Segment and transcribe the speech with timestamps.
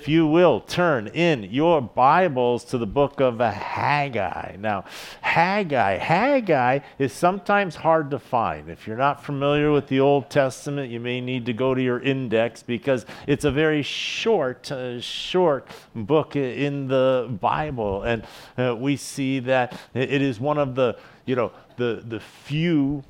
[0.00, 4.56] if you will, turn in your Bibles to the book of Haggai.
[4.58, 4.86] Now,
[5.20, 8.70] Haggai, Haggai is sometimes hard to find.
[8.70, 12.00] If you're not familiar with the Old Testament, you may need to go to your
[12.00, 18.02] index because it's a very short, uh, short book in the Bible.
[18.02, 18.24] And
[18.56, 23.04] uh, we see that it is one of the, you know, the, the few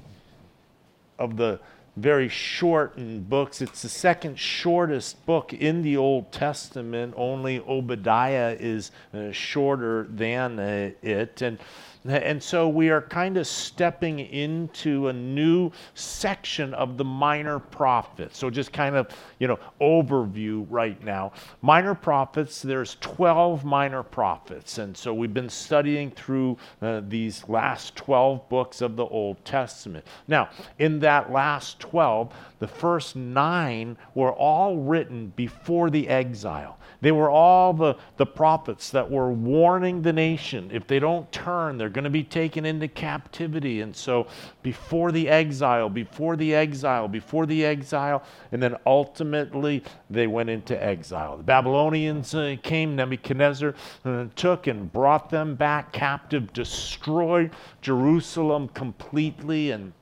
[1.20, 1.61] of the
[2.01, 3.61] very shortened books.
[3.61, 7.15] It's the second shortest book in the Old Testament.
[7.17, 11.43] Only Obadiah is uh, shorter than uh, it.
[11.43, 11.59] And
[12.07, 18.39] and so we are kind of stepping into a new section of the minor prophets.
[18.39, 21.33] So just kind of, you know, overview right now.
[21.61, 24.79] Minor prophets, there's 12 minor prophets.
[24.79, 30.07] And so we've been studying through uh, these last 12 books of the Old Testament.
[30.27, 30.48] Now,
[30.79, 36.79] in that last 12, the first nine were all written before the exile.
[37.03, 41.79] They were all the, the prophets that were warning the nation if they don't turn,
[41.79, 43.83] they're going to be taken into captivity.
[43.83, 44.27] And so,
[44.62, 50.83] before the exile, before the exile, before the exile, and then ultimately they went into
[50.83, 51.36] exile.
[51.36, 53.74] The Babylonians uh, came, Nebuchadnezzar
[54.05, 57.50] uh, took and brought them back captive, destroyed
[57.83, 59.92] Jerusalem completely, and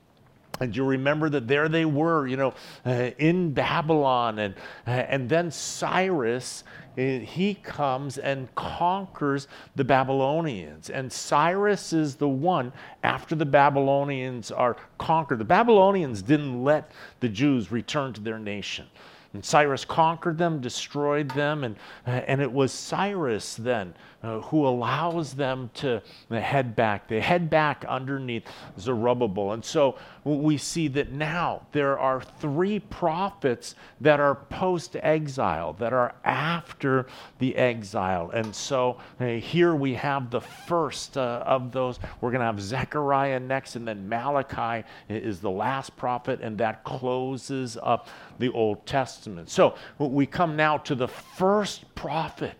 [0.59, 2.53] and you remember that there they were, you know,
[2.85, 4.39] uh, in Babylon.
[4.39, 6.63] And, uh, and then Cyrus,
[6.99, 10.89] he comes and conquers the Babylonians.
[10.89, 17.29] And Cyrus is the one, after the Babylonians are conquered, the Babylonians didn't let the
[17.29, 18.85] Jews return to their nation.
[19.33, 21.75] And Cyrus conquered them, destroyed them, and,
[22.05, 27.07] and it was Cyrus then uh, who allows them to head back.
[27.07, 28.43] They head back underneath
[28.77, 29.53] Zerubbabel.
[29.53, 35.93] And so we see that now there are three prophets that are post exile, that
[35.93, 37.07] are after
[37.39, 38.29] the exile.
[38.31, 41.99] And so uh, here we have the first uh, of those.
[42.19, 46.83] We're going to have Zechariah next, and then Malachi is the last prophet, and that
[46.83, 49.49] closes up the Old Testament.
[49.49, 52.55] So we come now to the first prophet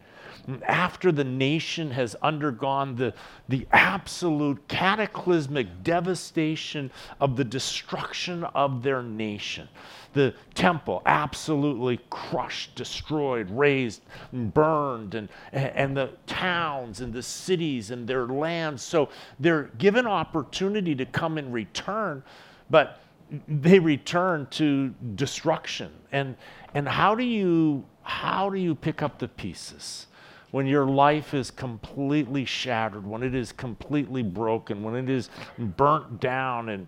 [0.66, 3.14] after the nation has undergone the,
[3.48, 9.68] the absolute cataclysmic devastation of the destruction of their nation.
[10.14, 14.02] The temple absolutely crushed, destroyed, razed,
[14.32, 18.82] and burned, and, and the towns and the cities and their lands.
[18.82, 22.24] So they're given opportunity to come and return,
[22.70, 23.02] but
[23.48, 25.92] they return to destruction.
[26.12, 26.36] And,
[26.74, 30.08] and how do you how do you pick up the pieces?
[30.52, 36.20] When your life is completely shattered, when it is completely broken, when it is burnt
[36.20, 36.88] down and,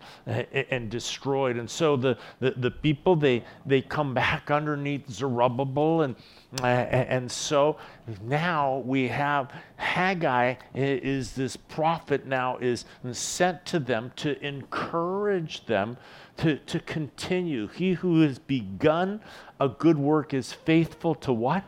[0.70, 1.58] and destroyed.
[1.58, 6.02] And so the, the, the people, they, they come back underneath Zerubbabel.
[6.02, 6.16] And,
[6.62, 7.78] and so
[8.24, 15.98] now we have Haggai is this prophet now is sent to them to encourage them
[16.38, 17.68] to, to continue.
[17.68, 19.22] He who has begun
[19.60, 21.64] a good work is faithful to what?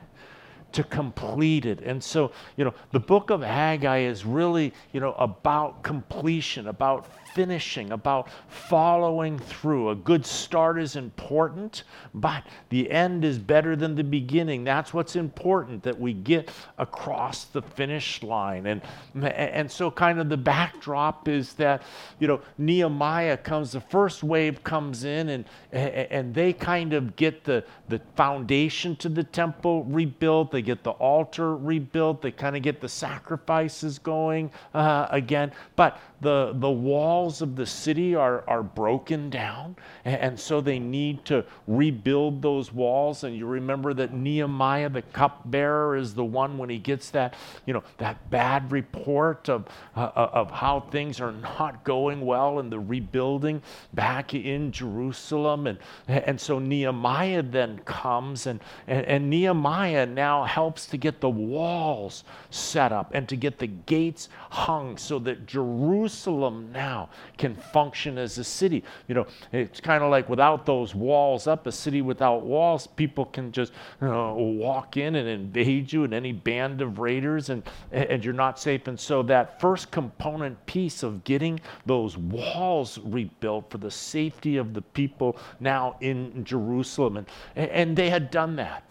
[0.73, 1.81] To complete it.
[1.81, 7.07] And so, you know, the book of Haggai is really, you know, about completion, about
[7.33, 9.89] finishing, about following through.
[9.89, 11.83] A good start is important,
[12.13, 14.63] but the end is better than the beginning.
[14.63, 18.67] That's what's important that we get across the finish line.
[18.67, 18.81] And
[19.23, 21.83] and so kind of the backdrop is that,
[22.19, 27.43] you know, Nehemiah comes the first wave comes in and and they kind of get
[27.43, 32.61] the the foundation to the temple rebuilt, they get the altar rebuilt, they kind of
[32.61, 35.51] get the sacrifices going uh, again.
[35.75, 39.75] But the, the walls of the city are, are broken down,
[40.05, 43.23] and, so they need to rebuild those walls.
[43.23, 47.35] And you remember that Nehemiah, the cupbearer, is the one when he gets that,
[47.65, 52.69] you know, that bad report of, uh of how things are not going well in
[52.69, 53.61] the rebuilding
[53.93, 55.67] back in Jerusalem.
[55.67, 55.77] And,
[56.07, 62.23] and so Nehemiah then comes, and, and, and Nehemiah now helps to get the walls
[62.49, 68.19] set up and to get the gates hung so that Jerusalem Jerusalem now can function
[68.19, 68.83] as a city.
[69.07, 73.25] You know, it's kind of like without those walls up, a city without walls, people
[73.25, 77.63] can just you know, walk in and invade you and any band of raiders, and,
[77.91, 78.87] and you're not safe.
[78.87, 84.75] And so, that first component piece of getting those walls rebuilt for the safety of
[84.75, 88.83] the people now in Jerusalem, and, and they had done that.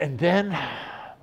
[0.00, 0.58] And then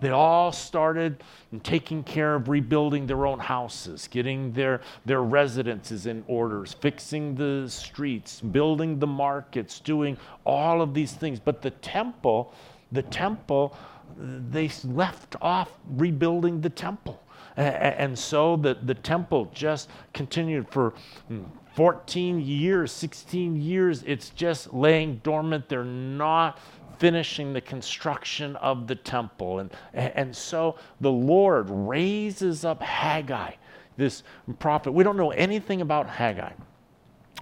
[0.01, 1.24] they all started
[1.63, 7.69] taking care of rebuilding their own houses, getting their, their residences in orders, fixing the
[7.69, 11.39] streets, building the markets, doing all of these things.
[11.39, 12.53] But the temple,
[12.92, 13.75] the temple
[14.18, 17.21] they left off rebuilding the temple.
[17.57, 20.94] And so the, the temple just continued for
[21.27, 21.44] hmm,
[21.75, 24.04] 14 years, 16 years.
[24.06, 25.68] It's just laying dormant.
[25.68, 26.59] They're not
[27.01, 29.57] finishing the construction of the temple.
[29.57, 33.53] And, and so the Lord raises up Haggai,
[33.98, 34.21] this
[34.59, 34.92] prophet.
[34.92, 36.51] We don't know anything about Haggai.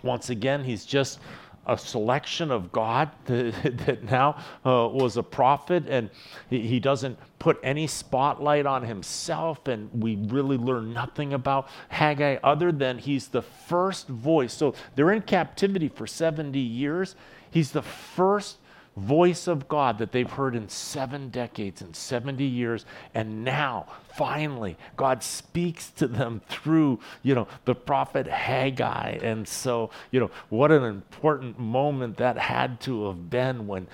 [0.01, 1.19] Once again, he's just
[1.67, 6.09] a selection of God that, now uh, was a prophet, and
[6.49, 12.37] he, he, doesn't put any spotlight on himself, and we really learn nothing about Haggai
[12.45, 14.53] other than he's the first voice.
[14.53, 17.17] So they're in captivity for 70 years.
[17.51, 18.55] He's the first
[18.97, 22.85] voice of God that they've heard in seven decades and 70 years.
[23.13, 29.19] And now, finally, God speaks to them through, you know, the prophet Haggai.
[29.21, 33.87] And so, you know, what an important moment that had to have been when,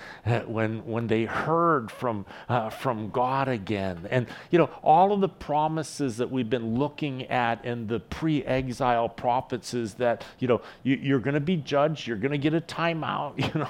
[0.46, 4.08] when, when they heard from, uh, from God again.
[4.10, 8.44] And, you know, all of the promises that we've been looking at in the pre
[8.44, 12.38] exile prophets is that, you know, you, are going to be judged, you're going to
[12.38, 13.66] get a timeout, you know,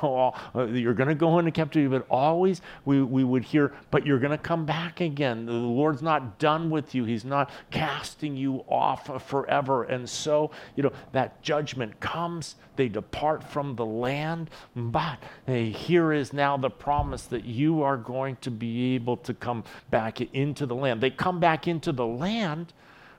[0.55, 4.07] all, you're going to go go into captivity, but always we, we would hear, but
[4.07, 5.47] you're going to come back again.
[5.47, 9.85] The Lord's not done with you, He's not casting you off forever.
[9.85, 16.13] And so, you know, that judgment comes, they depart from the land, but hey, here
[16.13, 20.67] is now the promise that you are going to be able to come back into
[20.67, 21.01] the land.
[21.01, 22.73] They come back into the land,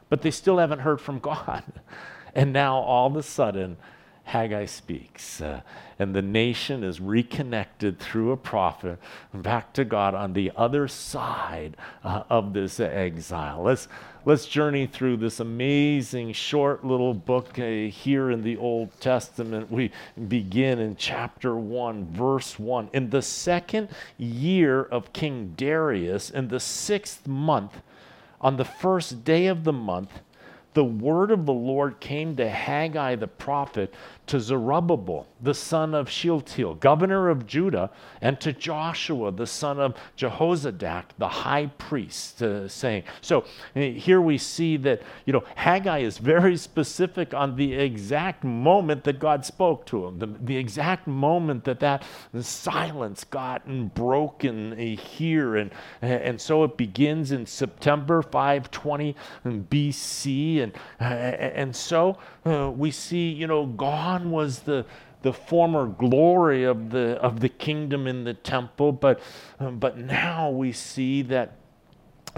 [0.09, 1.63] but they still haven't heard from God.
[2.33, 3.77] And now all of a sudden,
[4.27, 5.61] Haggai speaks, uh,
[5.99, 8.99] and the nation is reconnected through a prophet
[9.33, 13.63] back to God on the other side uh, of this exile.
[13.63, 13.87] Let's,
[14.25, 19.71] let's journey through this amazing short little book uh, here in the Old Testament.
[19.71, 19.91] We
[20.27, 22.89] begin in chapter 1, verse 1.
[22.91, 23.87] In the second
[24.17, 27.79] year of King Darius, in the sixth month,
[28.41, 30.19] on the first day of the month,
[30.77, 33.95] the word of the Lord came to Haggai the prophet
[34.27, 37.89] to Zerubbabel, the son of Shealtiel, governor of Judah,
[38.21, 43.03] and to Joshua, the son of Jehozadak, the high priest, uh, saying.
[43.21, 43.45] So
[43.75, 49.05] eh, here we see that, you know, Haggai is very specific on the exact moment
[49.05, 52.03] that God spoke to him, the, the exact moment that that
[52.41, 55.55] silence got broken uh, here.
[55.55, 55.71] And,
[56.01, 59.15] and so it begins in September 520
[59.45, 60.63] BC.
[60.63, 63.65] And, and so uh, we see, you know,
[64.17, 64.85] gone was the
[65.23, 69.19] the former glory of the of the kingdom in the temple, but
[69.59, 71.55] but now we see that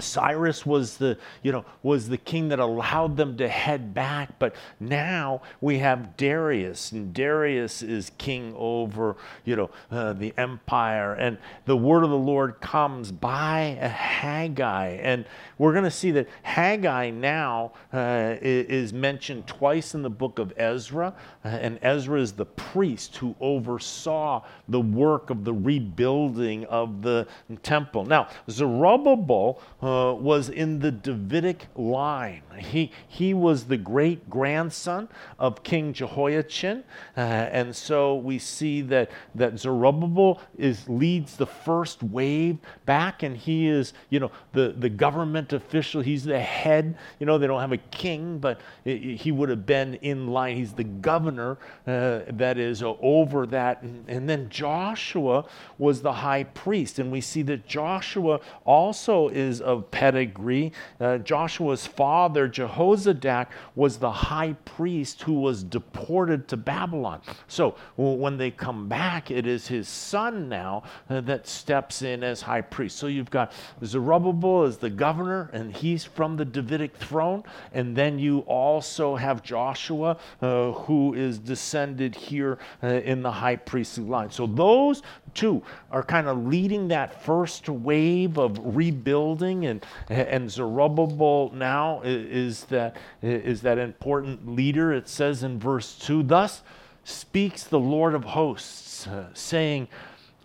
[0.00, 4.54] Cyrus was the, you know, was the king that allowed them to head back, but
[4.78, 11.38] now we have Darius, and Darius is king over, you know, uh, the empire, and
[11.66, 15.24] the word of the Lord comes by Haggai, and
[15.58, 20.52] we're going to see that Haggai now uh, is mentioned twice in the book of
[20.56, 21.14] Ezra,
[21.44, 27.26] uh, and Ezra is the priest who oversaw the work of the rebuilding of the
[27.62, 28.04] temple.
[28.04, 29.86] Now, Zerubbabel uh,
[30.18, 32.42] was in the Davidic line.
[32.58, 35.08] He, he was the great grandson
[35.38, 36.84] of King Jehoiachin.
[37.16, 43.36] Uh, and so we see that, that Zerubbabel is, leads the first wave back, and
[43.36, 46.02] he is, you know, the, the government official.
[46.02, 46.96] He's the head.
[47.18, 50.56] You know, they don't have a king, but it, he would have been in line.
[50.56, 53.82] He's the governor uh, that is over that.
[53.82, 55.44] And, and then Joshua
[55.78, 56.98] was the high priest.
[56.98, 60.72] And we see that Joshua also is of pedigree.
[61.00, 67.20] Uh, Joshua's father, Jehozadak, was the high priest who was deported to Babylon.
[67.48, 72.42] So when they come back, it is his son now uh, that steps in as
[72.42, 72.96] high priest.
[72.96, 73.52] So you've got
[73.84, 77.42] Zerubbabel as the governor, and he's from the Davidic throne.
[77.72, 83.56] And then you also have Joshua, uh, who is descended here uh, in the high
[83.56, 84.30] priestly line.
[84.30, 85.02] So those
[85.34, 92.64] two are kind of leading that first wave of rebuilding and and Zerubbabel now is
[92.64, 96.62] that is that important leader it says in verse 2 thus
[97.04, 99.88] speaks the Lord of hosts uh, saying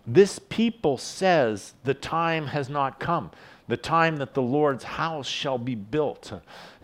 [0.06, 3.30] this people says the time has not come
[3.68, 6.32] the time that the Lord's house shall be built.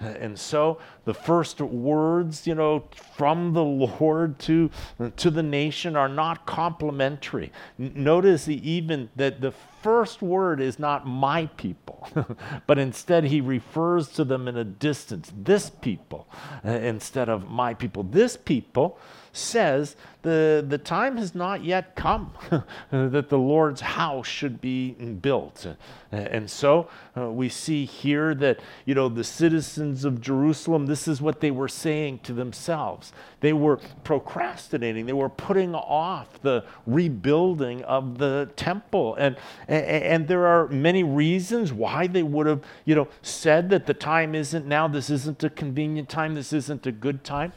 [0.02, 2.84] And so the first words, you know,
[3.16, 4.70] from the Lord to,
[5.16, 7.52] to the nation are not complimentary.
[7.78, 12.08] Notice even that the first word is not my people.
[12.66, 15.32] but instead he refers to them in a distance.
[15.36, 16.28] This people,
[16.64, 18.02] uh, instead of my people.
[18.02, 18.98] This people
[19.32, 22.32] says the, the time has not yet come
[22.90, 25.66] that the Lord's house should be built.
[26.10, 31.20] And so uh, we see here that, you know, the citizens of Jerusalem, this is
[31.20, 33.12] what they were saying to themselves.
[33.40, 39.14] They were procrastinating, they were putting off the rebuilding of the temple.
[39.16, 39.36] And,
[39.68, 43.94] and, and there are many reasons why they would have, you know, said that the
[43.94, 47.52] time isn't now, this isn't a convenient time, this isn't a good time.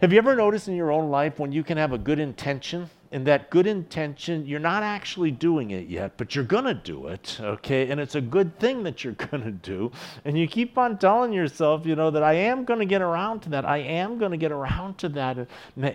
[0.00, 2.90] Have you ever noticed in your own life when you can have a good intention
[3.16, 7.06] and that good intention, you're not actually doing it yet, but you're going to do
[7.06, 7.88] it, okay?
[7.90, 9.90] And it's a good thing that you're going to do.
[10.26, 13.40] And you keep on telling yourself, you know, that I am going to get around
[13.44, 13.64] to that.
[13.64, 15.48] I am going to get around to that.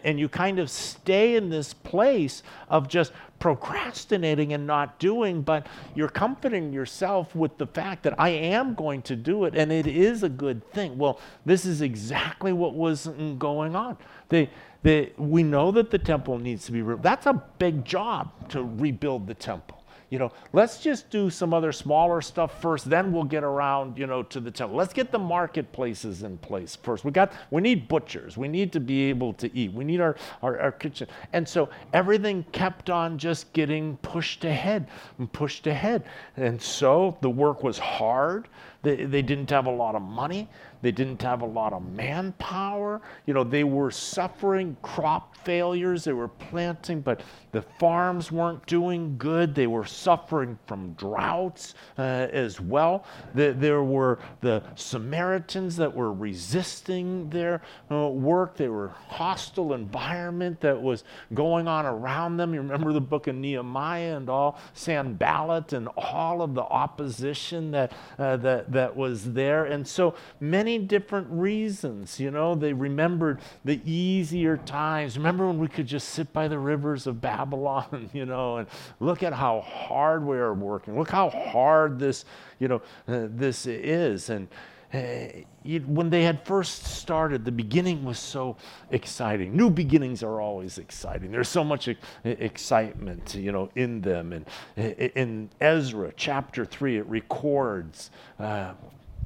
[0.03, 5.67] And you kind of stay in this place of just procrastinating and not doing, but
[5.93, 9.85] you're comforting yourself with the fact that I am going to do it and it
[9.85, 10.97] is a good thing.
[10.97, 13.97] Well, this is exactly what was going on.
[14.29, 14.49] They,
[14.83, 17.03] they, we know that the temple needs to be rebuilt.
[17.03, 21.71] That's a big job to rebuild the temple you know, let's just do some other
[21.71, 24.75] smaller stuff first, then we'll get around, you know, to the temple.
[24.75, 27.05] Let's get the marketplaces in place first.
[27.05, 28.37] We got, we need butchers.
[28.37, 29.71] We need to be able to eat.
[29.71, 31.07] We need our, our, our kitchen.
[31.31, 36.03] And so everything kept on just getting pushed ahead and pushed ahead.
[36.35, 38.49] And so the work was hard.
[38.83, 40.49] They, they didn't have a lot of money.
[40.81, 43.01] They didn't have a lot of manpower.
[43.25, 46.03] You know, they were suffering crop failures.
[46.03, 47.21] They were planting, but
[47.51, 49.53] the farms weren't doing good.
[49.53, 53.05] They were suffering from droughts uh, as well.
[53.35, 57.61] The, there were the Samaritans that were resisting their
[57.91, 58.57] uh, work.
[58.57, 62.53] They were hostile environment that was going on around them.
[62.53, 67.91] You remember the book of Nehemiah and all Sanballat and all of the opposition that,
[68.17, 69.65] uh, that, that was there.
[69.65, 72.19] And so many different reasons.
[72.19, 75.17] You know, they remembered the easier times.
[75.17, 78.67] Remember when we could just sit by the rivers of Babylon, you know, and
[78.99, 80.97] look at how hard we are working.
[80.97, 82.25] Look how hard this,
[82.59, 84.29] you know, uh, this is.
[84.29, 84.47] And
[84.93, 85.43] Eh,
[85.85, 88.57] when they had first started, the beginning was so
[88.89, 89.55] exciting.
[89.55, 91.31] New beginnings are always exciting.
[91.31, 94.33] There's so much eh, excitement, you know, in them.
[94.33, 94.45] And
[94.75, 98.73] eh, in Ezra chapter three, it records uh,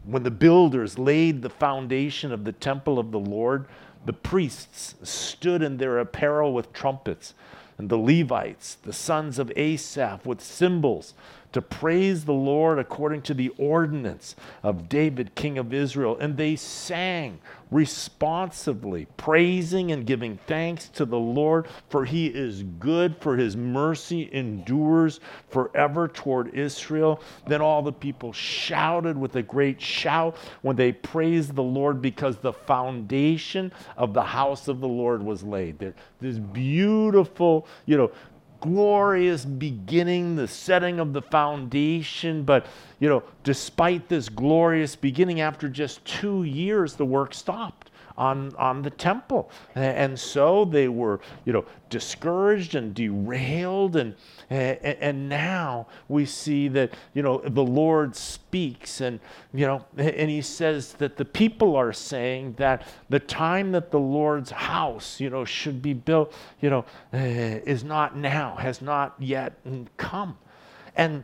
[0.06, 3.66] when the builders laid the foundation of the temple of the Lord,
[4.06, 7.34] the priests stood in their apparel with trumpets,
[7.80, 11.16] and the Levites, the sons of Asaph, with cymbals
[11.56, 16.18] to praise the Lord according to the ordinance of David, king of Israel.
[16.20, 17.40] And they sang
[17.72, 24.30] responsively, praising and giving thanks to the Lord, for he is good, for his mercy
[24.34, 27.22] endures forever toward Israel.
[27.48, 32.36] Then all the people shouted with a great shout when they praised the Lord because
[32.36, 35.94] the foundation of the house of the Lord was laid.
[36.20, 38.12] This beautiful, you know,
[38.66, 42.44] glorious beginning, the setting of the foundation.
[42.44, 42.66] But,
[43.00, 48.82] you know, despite this glorious beginning, after just two years, the work stopped on, on
[48.82, 49.50] the temple.
[49.76, 53.96] And so they were, you know, discouraged and derailed.
[53.96, 54.16] And,
[54.50, 59.20] and now we see that, you know, the Lord speaks and,
[59.54, 64.00] you know, and he says that the people are saying that the time that the
[64.00, 69.54] Lord's house, you know, should be built, you know, is not now, has not yet
[69.98, 70.38] come.
[70.96, 71.24] And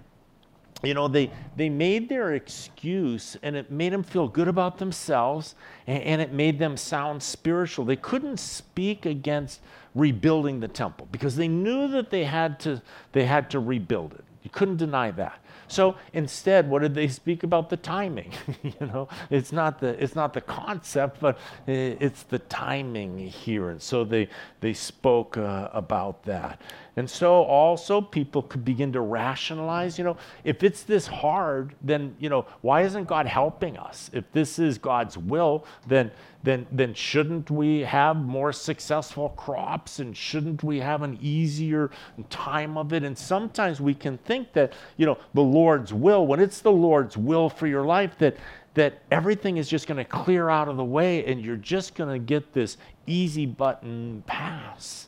[0.83, 5.55] you know, they, they made their excuse and it made them feel good about themselves
[5.87, 7.85] and, and, it made them sound spiritual.
[7.85, 9.61] They couldn't speak against
[9.93, 14.23] rebuilding the temple because they knew that they had to, they had to rebuild it.
[14.43, 15.39] You couldn't deny that.
[15.71, 18.33] So instead, what did they speak about the timing?
[18.63, 23.69] you know, it's not the it's not the concept, but it's the timing here.
[23.69, 24.27] And so they
[24.59, 26.59] they spoke uh, about that.
[26.97, 32.15] And so also people could begin to rationalize, you know, if it's this hard, then,
[32.19, 34.09] you know, why isn't God helping us?
[34.11, 36.11] If this is God's will, then
[36.43, 41.91] then then shouldn't we have more successful crops and shouldn't we have an easier
[42.29, 43.03] time of it?
[43.03, 47.15] And sometimes we can think that, you know, the Lord's will, when it's the Lord's
[47.15, 48.35] will for your life that
[48.73, 52.09] that everything is just going to clear out of the way and you're just going
[52.09, 55.07] to get this easy button pass.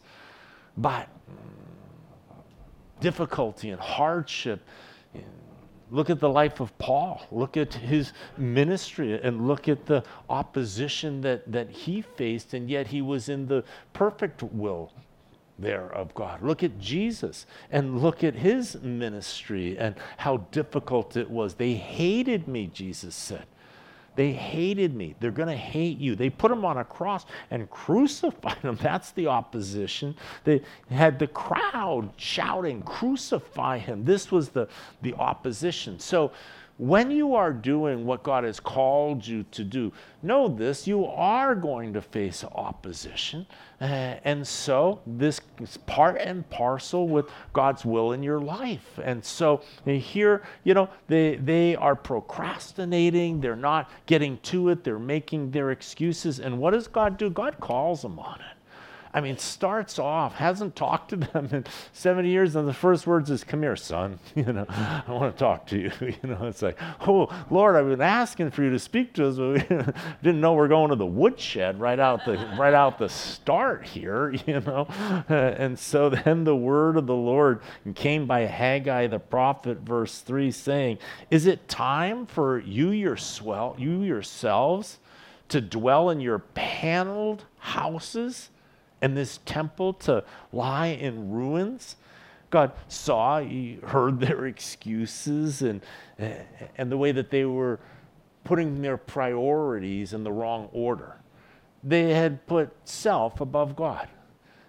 [0.78, 1.08] But
[3.04, 4.66] difficulty and hardship.
[5.92, 7.22] Look at the life of Paul.
[7.32, 12.88] Look at his ministry and look at the opposition that, that he faced, and yet
[12.88, 14.92] he was in the perfect will
[15.60, 16.42] there of God.
[16.42, 21.54] Look at Jesus and look at his ministry and how difficult it was.
[21.56, 23.46] They hated me, Jesus said.
[24.16, 25.16] They hated me.
[25.20, 26.16] They're going to hate you.
[26.16, 28.78] They put him on a cross and crucified him.
[28.82, 30.16] That's the opposition.
[30.44, 34.06] They had the crowd shouting, Crucify him.
[34.06, 34.68] This was the,
[35.02, 36.00] the opposition.
[36.00, 36.32] So,
[36.78, 41.54] when you are doing what God has called you to do, know this you are
[41.54, 43.46] going to face opposition.
[43.80, 49.00] Uh, and so, this is part and parcel with God's will in your life.
[49.04, 54.98] And so, here, you know, they, they are procrastinating, they're not getting to it, they're
[54.98, 56.40] making their excuses.
[56.40, 57.30] And what does God do?
[57.30, 58.53] God calls them on it.
[59.14, 63.30] I mean, starts off, hasn't talked to them in 70 years, and the first words
[63.30, 64.20] is, Come here, son.
[64.36, 65.92] You know, I want to talk to you.
[66.02, 66.78] You know, it's like,
[67.08, 69.60] Oh, Lord, I've been asking for you to speak to us, but we
[70.24, 74.32] didn't know we're going to the woodshed right out the right out the start here,
[74.48, 74.88] you know.
[75.30, 77.62] Uh, and so then the word of the Lord
[77.96, 80.98] came by Haggai the prophet, verse 3, saying,
[81.30, 85.00] Is it time for you you yourselves
[85.50, 88.50] to dwell in your paneled houses?
[89.04, 91.98] And this temple to lie in ruins.
[92.50, 95.82] God saw, he heard their excuses and,
[96.78, 97.82] and the way that they were
[98.46, 101.18] putting their priorities in the wrong order.
[101.84, 104.08] They had put self above God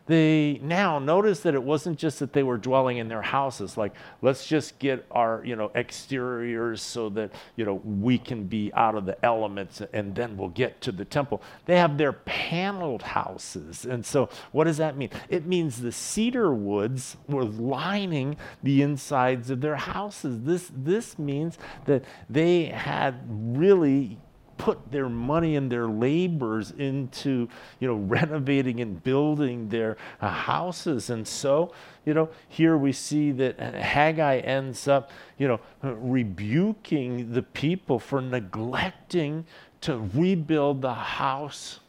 [0.07, 3.95] they now notice that it wasn't just that they were dwelling in their houses like
[4.21, 8.95] let's just get our you know exteriors so that you know we can be out
[8.95, 11.43] of the elements and then we'll get to the temple.
[11.67, 15.11] They have their paneled houses and so what does that mean?
[15.29, 20.43] It means the cedar woods were lining the insides of their houses.
[20.43, 24.19] This this means that they had really
[24.57, 27.49] put their money and their labors into,
[27.81, 31.11] you know, renovating and building their uh, houses.
[31.11, 31.73] And so,
[32.05, 38.21] you know, here we see that Haggai ends up, you know, rebuking the people for
[38.21, 39.47] neglecting
[39.83, 41.81] to rebuild the house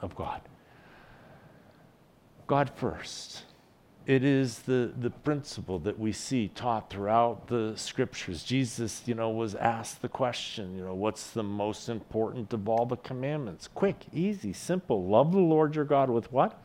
[0.00, 0.40] of God.
[2.46, 3.44] God first
[4.08, 8.42] it is the, the principle that we see taught throughout the scriptures.
[8.42, 12.86] Jesus, you know, was asked the question, you know, what's the most important of all
[12.86, 13.68] the commandments?
[13.68, 15.06] Quick, easy, simple.
[15.06, 16.58] Love the Lord your God with what?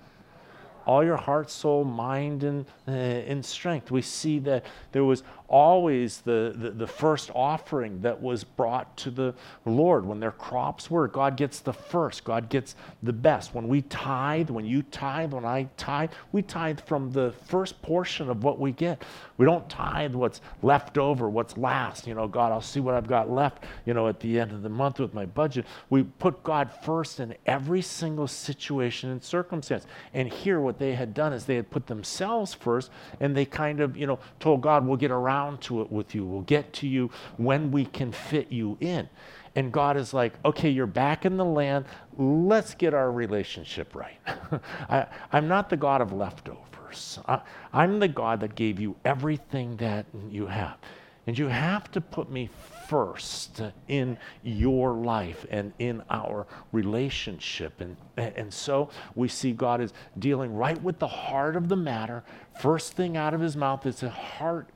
[0.85, 3.89] all your heart, soul, mind, and, uh, and strength.
[3.89, 5.23] We see that there was
[5.53, 9.35] always the, the, the, first offering that was brought to the
[9.65, 10.03] Lord.
[10.03, 13.53] When their crops were, God gets the first, God gets the best.
[13.53, 18.31] When we tithe, when you tithe, when I tithe, we tithe from the first portion
[18.31, 19.03] of what we get.
[19.37, 22.07] We don't tithe what's left over, what's last.
[22.07, 24.63] You know, God, I'll see what I've got left, you know, at the end of
[24.63, 25.67] the month with my budget.
[25.91, 29.85] We put God first in every single situation and circumstance.
[30.15, 32.89] And here, what they had done is they had put themselves first
[33.19, 36.25] and they kind of, you know, told God, we'll get around to it with you.
[36.25, 39.09] We'll get to you when we can fit you in.
[39.55, 41.85] And God is like, okay, you're back in the land.
[42.17, 44.17] Let's get our relationship right.
[44.89, 47.19] I, am not the God of leftovers.
[47.27, 50.77] I, I'm the God that gave you everything that you have.
[51.25, 52.49] And you have to put me
[52.87, 57.79] first in your life and in our relationship.
[57.79, 62.23] And, and so we see God is dealing right with the heart of the matter.
[62.59, 64.69] First thing out of his mouth is a heart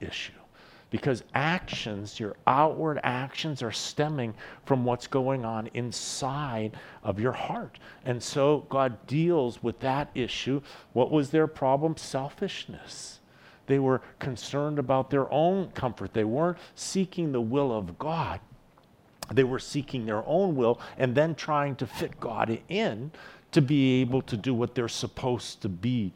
[0.00, 0.32] issue.
[0.90, 7.80] Because actions, your outward actions, are stemming from what's going on inside of your heart.
[8.04, 10.60] And so God deals with that issue.
[10.92, 11.96] What was their problem?
[11.96, 13.18] Selfishness
[13.66, 16.12] they were concerned about their own comfort.
[16.12, 18.40] They weren't seeking the will of God.
[19.32, 23.10] They were seeking their own will and then trying to fit God in
[23.54, 26.12] to be able to do what they're supposed to be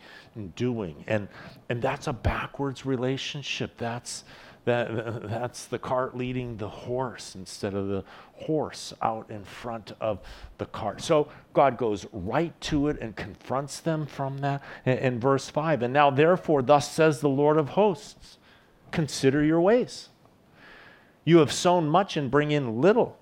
[0.56, 1.04] doing.
[1.06, 1.28] And,
[1.68, 3.78] and that's a backwards relationship.
[3.78, 4.24] That's,
[4.64, 10.18] that, that's the cart leading the horse instead of the horse out in front of
[10.58, 11.00] the cart.
[11.00, 15.82] So God goes right to it and confronts them from that in, in verse 5.
[15.82, 18.38] And now, therefore, thus says the Lord of hosts
[18.90, 20.08] consider your ways.
[21.24, 23.16] You have sown much and bring in little.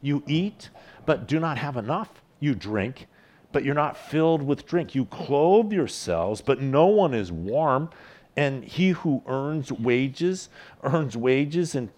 [0.00, 0.70] You eat,
[1.04, 2.08] but do not have enough.
[2.38, 3.06] You drink,
[3.52, 4.94] but you're not filled with drink.
[4.94, 7.90] You clothe yourselves, but no one is warm.
[8.36, 10.48] And he who earns wages
[10.82, 11.90] earns wages and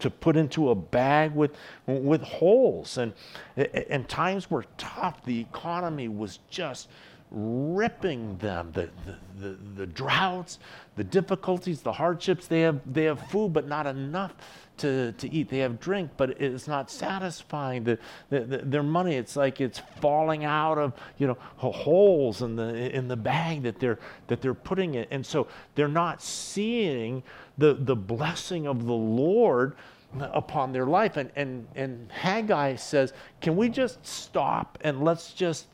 [0.00, 1.52] to put into a bag with
[1.86, 2.98] with holes.
[2.98, 3.12] And
[3.56, 5.24] and times were tough.
[5.24, 6.88] The economy was just
[7.30, 8.70] ripping them.
[8.72, 10.58] The, the, the, the droughts,
[10.96, 12.46] the difficulties, the hardships.
[12.46, 14.34] They have, they have food, but not enough
[14.78, 15.48] to, to eat.
[15.48, 17.84] They have drink, but it's not satisfying.
[17.84, 22.56] The, the, the, their money, it's like it's falling out of you know holes in
[22.56, 25.08] the in the bag that they're that they're putting it.
[25.10, 27.22] And so they're not seeing
[27.58, 29.76] the the blessing of the Lord
[30.20, 31.16] upon their life.
[31.16, 35.66] And and and Haggai says, can we just stop and let's just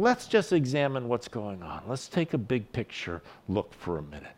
[0.00, 1.82] let's just examine what's going on.
[1.86, 4.34] Let's take a big picture look for a minute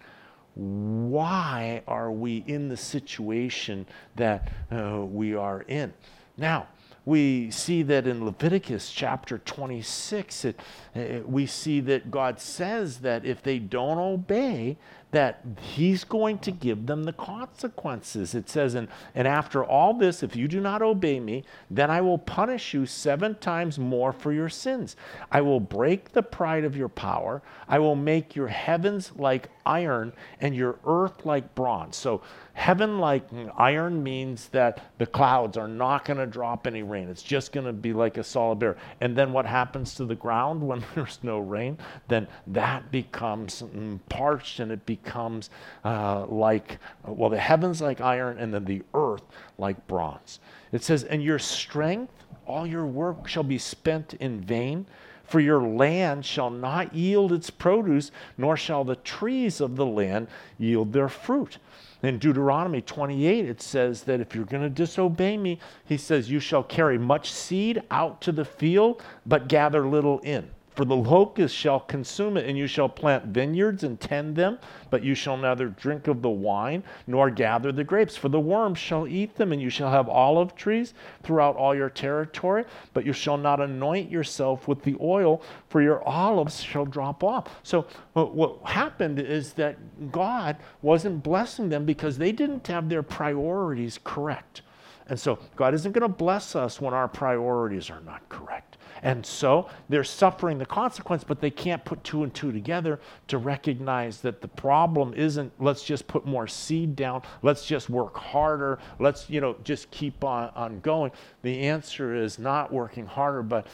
[0.54, 3.86] why are we in the situation
[4.16, 5.92] that uh, we are in?
[6.36, 6.68] Now,
[7.04, 10.60] we see that in Leviticus chapter 26, it,
[10.94, 14.78] it, we see that God says that if they don't obey,
[15.14, 18.34] that he's going to give them the consequences.
[18.34, 22.00] It says, and, and after all this, if you do not obey me, then I
[22.00, 24.96] will punish you seven times more for your sins.
[25.30, 27.42] I will break the pride of your power.
[27.68, 31.96] I will make your heavens like iron and your earth like bronze.
[31.96, 32.22] So,
[32.54, 33.24] heaven like
[33.56, 37.08] iron means that the clouds are not going to drop any rain.
[37.08, 38.78] It's just going to be like a solid barrier.
[39.00, 41.78] And then what happens to the ground when there's no rain?
[42.08, 43.62] Then that becomes
[44.08, 45.50] parched and it becomes
[45.84, 49.22] uh, like, well, the heavens like iron and then the earth
[49.58, 50.40] like bronze.
[50.72, 52.12] It says, and your strength,
[52.46, 54.86] all your work shall be spent in vain.
[55.24, 60.28] For your land shall not yield its produce, nor shall the trees of the land
[60.58, 61.58] yield their fruit.
[62.02, 66.38] In Deuteronomy 28, it says that if you're going to disobey me, he says, You
[66.38, 70.50] shall carry much seed out to the field, but gather little in.
[70.74, 74.58] For the locust shall consume it, and you shall plant vineyards and tend them,
[74.90, 78.16] but you shall neither drink of the wine nor gather the grapes.
[78.16, 81.90] For the worms shall eat them, and you shall have olive trees throughout all your
[81.90, 87.22] territory, but you shall not anoint yourself with the oil, for your olives shall drop
[87.22, 87.60] off.
[87.62, 89.76] So, what happened is that
[90.10, 94.62] God wasn't blessing them because they didn't have their priorities correct.
[95.06, 98.78] And so, God isn't going to bless us when our priorities are not correct.
[99.04, 103.36] And so they're suffering the consequence, but they can't put two and two together to
[103.36, 108.78] recognize that the problem isn't let's just put more seed down, let's just work harder,
[108.98, 111.12] let's, you know, just keep on, on going.
[111.42, 113.66] The answer is not working harder, but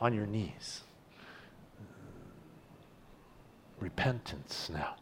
[0.00, 0.80] on your knees.
[3.78, 4.96] Repentance now.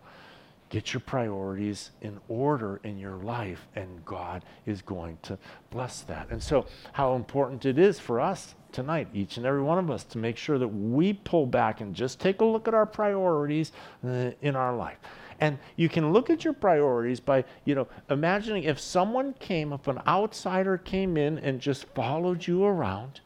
[0.69, 5.39] Get your priorities in order in your life, and God is going to
[5.71, 6.29] bless that.
[6.29, 10.05] And so, how important it is for us tonight, each and every one of us,
[10.05, 13.73] to make sure that we pull back and just take a look at our priorities
[14.07, 14.99] uh, in our life.
[15.41, 19.87] And you can look at your priorities by, you know, imagining if someone came, if
[19.87, 23.21] an outsider came in and just followed you around,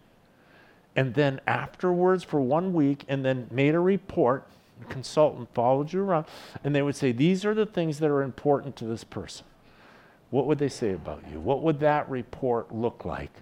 [0.95, 4.47] and then afterwards for one week, and then made a report,
[4.83, 6.27] a consultant followed you around,
[6.63, 9.47] and they would say, These are the things that are important to this person.
[10.29, 11.41] What would they say about you?
[11.41, 13.33] What would that report look like?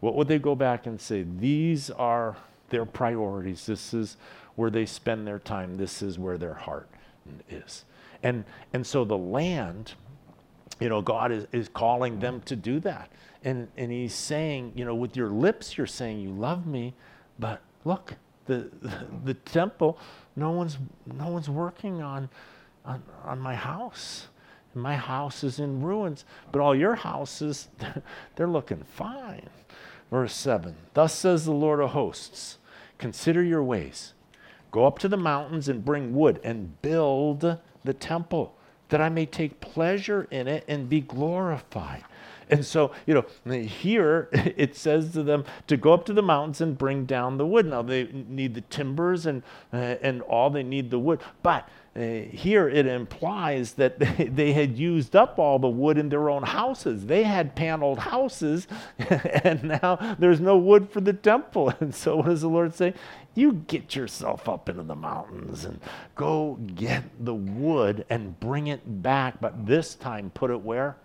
[0.00, 1.24] What would they go back and say?
[1.38, 2.36] These are
[2.68, 3.66] their priorities.
[3.66, 4.16] This is
[4.56, 5.76] where they spend their time.
[5.76, 6.88] This is where their heart
[7.48, 7.84] is.
[8.22, 9.94] And, and so the land,
[10.80, 13.10] you know, God is, is calling them to do that.
[13.44, 16.94] And, and He's saying, you know, with your lips, you're saying you love me,
[17.38, 18.14] but look,
[18.46, 19.98] the, the, the temple,
[20.34, 22.28] no one's, no one's working on,
[22.84, 24.28] on, on my house.
[24.74, 27.68] My house is in ruins, but all your houses,
[28.36, 29.48] they're looking fine.
[30.10, 32.58] Verse 7 Thus says the Lord of hosts
[32.98, 34.14] Consider your ways.
[34.70, 38.54] Go up to the mountains and bring wood and build the temple,
[38.88, 42.04] that I may take pleasure in it and be glorified.
[42.48, 46.60] And so, you know, here it says to them to go up to the mountains
[46.60, 47.66] and bring down the wood.
[47.66, 49.42] Now they need the timbers and
[49.72, 54.52] uh, and all they need the wood, but Uh, here it implies that they, they,
[54.52, 57.06] had used up all the wood in their own houses.
[57.06, 61.72] They had paneled houses, and now there's no wood for the temple.
[61.80, 62.94] And so, what does the Lord say?
[63.34, 65.80] You get yourself up into the mountains and
[66.14, 70.96] go get the wood and bring it back, but this time put it where?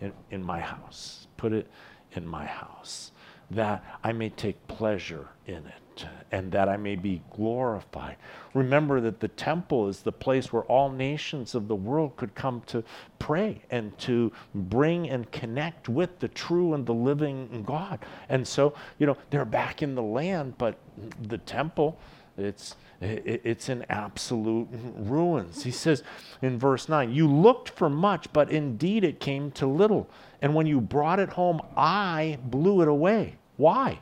[0.00, 1.26] In, in my house.
[1.36, 1.68] Put it
[2.12, 3.12] in my house,
[3.50, 5.81] that I may take pleasure in it
[6.30, 8.16] and that I may be glorified.
[8.54, 12.62] Remember that the temple is the place where all nations of the world could come
[12.66, 12.82] to
[13.18, 17.98] pray and to bring and connect with the true and the living God.
[18.28, 20.78] And so, you know, they're back in the land, but
[21.20, 21.98] the temple,
[22.36, 25.64] it's it's in absolute ruins.
[25.64, 26.04] He says
[26.40, 30.08] in verse 9, You looked for much, but indeed it came to little.
[30.40, 33.36] And when you brought it home, I blew it away.
[33.56, 33.98] Why?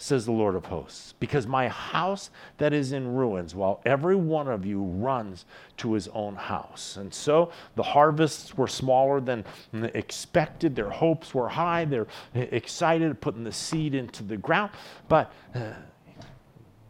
[0.00, 4.46] Says the Lord of hosts, because my house that is in ruins, while every one
[4.46, 5.44] of you runs
[5.78, 6.96] to his own house.
[6.96, 10.76] And so the harvests were smaller than expected.
[10.76, 11.84] Their hopes were high.
[11.84, 14.70] They're excited putting the seed into the ground.
[15.08, 15.72] But uh,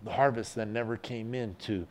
[0.04, 1.86] the harvest then never came in to,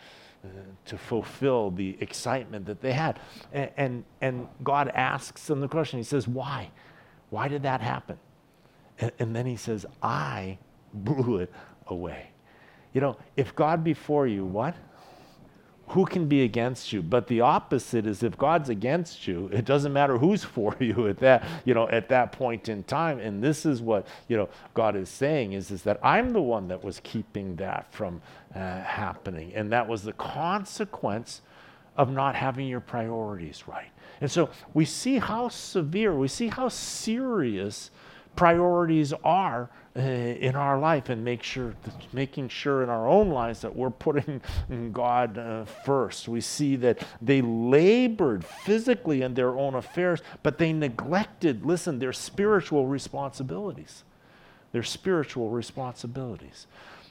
[0.46, 0.48] uh,
[0.86, 3.20] to fulfill the excitement that they had.
[3.52, 6.70] And, and, and God asks them the question He says, Why?
[7.32, 8.20] Why did that happen?
[9.00, 10.60] And, and then He says, I
[10.94, 11.52] blew it
[11.88, 12.30] away.
[12.94, 14.76] You know, if God before you, what?
[15.90, 17.02] Who can be against you?
[17.02, 21.18] But the opposite is if God's against you, it doesn't matter who's for you at
[21.20, 23.20] that, you know, at that point in time.
[23.20, 26.68] And this is what, you know, God is saying is, is that I'm the one
[26.68, 28.22] that was keeping that from
[28.54, 29.54] uh, happening.
[29.54, 31.42] And that was the consequence
[31.96, 33.90] of not having your priorities right.
[34.22, 37.92] And so we see how severe, we see how serious
[38.38, 41.74] priorities are uh, in our life and make sure
[42.14, 44.40] making sure in our own lives that we're putting
[44.94, 46.28] God uh, first.
[46.30, 52.14] We see that they labored physically in their own affairs, but they neglected, listen, their
[52.14, 54.04] spiritual responsibilities.
[54.72, 56.68] Their spiritual responsibilities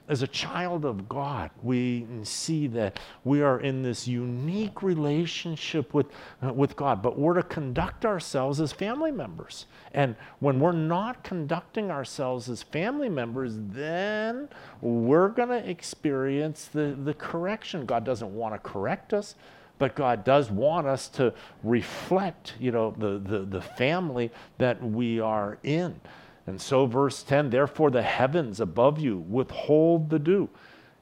[0.09, 6.07] as a child of God, we see that we are in this unique relationship with,
[6.45, 9.67] uh, with God, but we're to conduct ourselves as family members.
[9.93, 14.49] And when we're not conducting ourselves as family members, then
[14.81, 17.85] we're going to experience the, the correction.
[17.85, 19.35] God doesn't want to correct us,
[19.79, 25.19] but God does want us to reflect, you know, the, the, the family that we
[25.19, 26.01] are in.
[26.47, 30.49] And so, verse 10 therefore the heavens above you withhold the dew,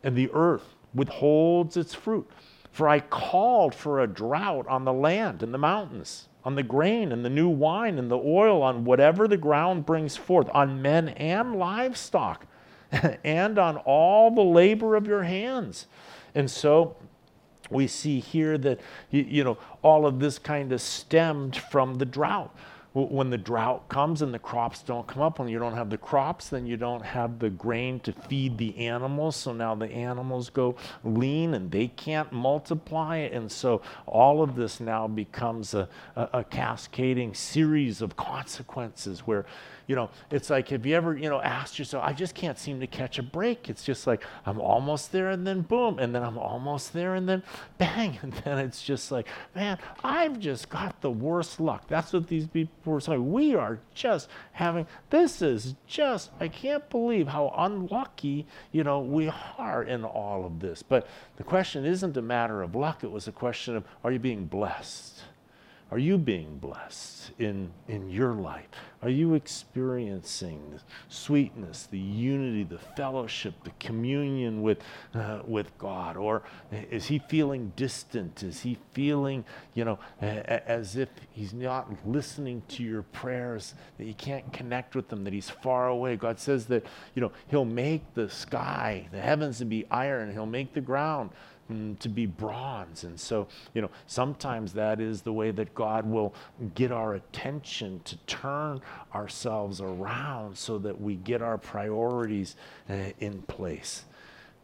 [0.02, 2.28] and the earth withholds its fruit.
[2.72, 7.12] For I called for a drought on the land and the mountains, on the grain
[7.12, 11.10] and the new wine and the oil, on whatever the ground brings forth, on men
[11.10, 12.46] and livestock,
[13.24, 15.86] and on all the labor of your hands.
[16.34, 16.96] And so,
[17.70, 18.80] we see here that
[19.10, 22.54] you know all of this kind of stemmed from the drought
[22.94, 25.98] when the drought comes and the crops don't come up, when you don't have the
[25.98, 29.34] crops, then you don't have the grain to feed the animals.
[29.34, 33.16] So now the animals go lean and they can't multiply.
[33.16, 39.44] And so all of this now becomes a, a, a cascading series of consequences where
[39.86, 42.80] you know, it's like, have you ever, you know, asked yourself, I just can't seem
[42.80, 43.68] to catch a break.
[43.68, 47.28] It's just like, I'm almost there and then boom, and then I'm almost there and
[47.28, 47.42] then
[47.78, 48.18] bang.
[48.24, 51.86] And then it's just like, man, I've just got the worst luck.
[51.88, 53.32] That's what these people were saying.
[53.32, 59.30] We are just having, this is just, I can't believe how unlucky, you know, we
[59.58, 60.82] are in all of this.
[60.82, 63.04] But the question isn't a matter of luck.
[63.04, 65.20] It was a question of, are you being blessed?
[65.90, 68.66] Are you being blessed in, in your life?
[69.02, 74.78] Are you experiencing the sweetness, the unity, the fellowship, the communion with,
[75.14, 76.16] uh, with God?
[76.16, 76.42] Or
[76.72, 78.42] is he feeling distant?
[78.42, 79.44] Is he feeling,
[79.74, 84.96] you know, a, as if he's not listening to your prayers, that you can't connect
[84.96, 86.16] with him, that he's far away?
[86.16, 90.46] God says that, you know, he'll make the sky, the heavens to be iron, he'll
[90.46, 91.30] make the ground
[91.68, 93.04] to be bronze.
[93.04, 96.34] And so, you know, sometimes that is the way that God will
[96.74, 98.80] get our attention to turn
[99.14, 102.56] ourselves around so that we get our priorities
[102.90, 104.04] uh, in place.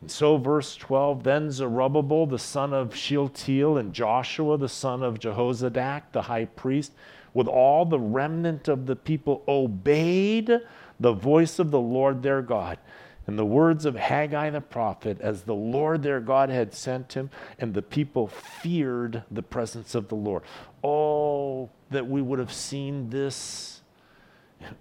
[0.01, 5.19] And so, verse 12 then Zerubbabel, the son of Shealtiel, and Joshua, the son of
[5.19, 6.93] Jehozadak, the high priest,
[7.33, 10.51] with all the remnant of the people, obeyed
[10.99, 12.79] the voice of the Lord their God
[13.27, 17.31] and the words of Haggai the prophet, as the Lord their God had sent him,
[17.59, 20.43] and the people feared the presence of the Lord.
[20.83, 23.80] Oh, that we would have seen this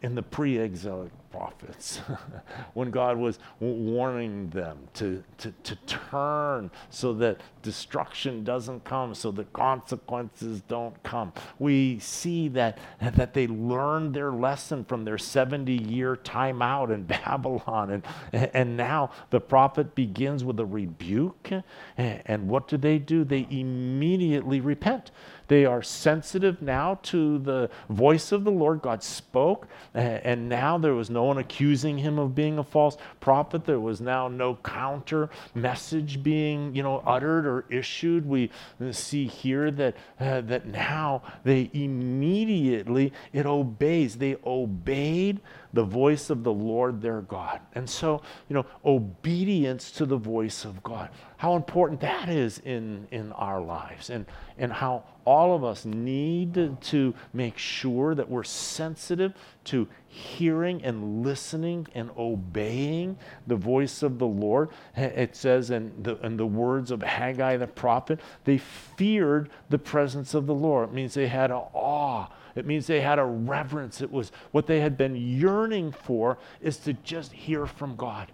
[0.02, 2.02] in the pre exilic prophets
[2.74, 9.32] when God was warning them to, to, to turn so that destruction doesn't come, so
[9.32, 11.34] that consequences don't come.
[11.60, 17.92] We see that, that they learned their lesson from their 70 year timeout in Babylon.
[17.92, 21.52] And, and now the prophet begins with a rebuke.
[21.98, 23.24] And what do they do?
[23.24, 25.12] They immediately repent.
[25.50, 28.82] They are sensitive now to the voice of the Lord.
[28.82, 33.66] God spoke, and now there was no one accusing him of being a false prophet.
[33.66, 38.26] There was now no counter message being, you know, uttered or issued.
[38.26, 38.52] We
[38.92, 44.18] see here that uh, that now they immediately it obeys.
[44.18, 45.42] They obeyed
[45.74, 47.60] the voice of the Lord their God.
[47.74, 51.10] And so, you know, obedience to the voice of God.
[51.38, 54.26] How important that is in, in our lives and,
[54.58, 59.32] and how all of us need to make sure that we're sensitive
[59.64, 63.16] to hearing and listening and obeying
[63.46, 64.70] the voice of the Lord.
[64.96, 70.34] It says in the, in the words of Haggai the prophet, they feared the presence
[70.34, 70.90] of the Lord.
[70.90, 72.30] It means they had awe.
[72.56, 74.02] It means they had a reverence.
[74.02, 78.32] It was what they had been yearning for is to just hear from God.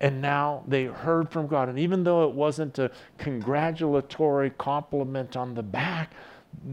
[0.00, 1.68] And now they heard from God.
[1.68, 6.12] And even though it wasn't a congratulatory compliment on the back,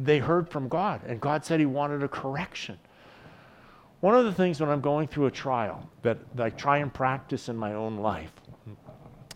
[0.03, 2.77] they heard from God, and God said He wanted a correction.
[4.01, 6.93] One of the things when I'm going through a trial that, that I try and
[6.93, 8.31] practice in my own life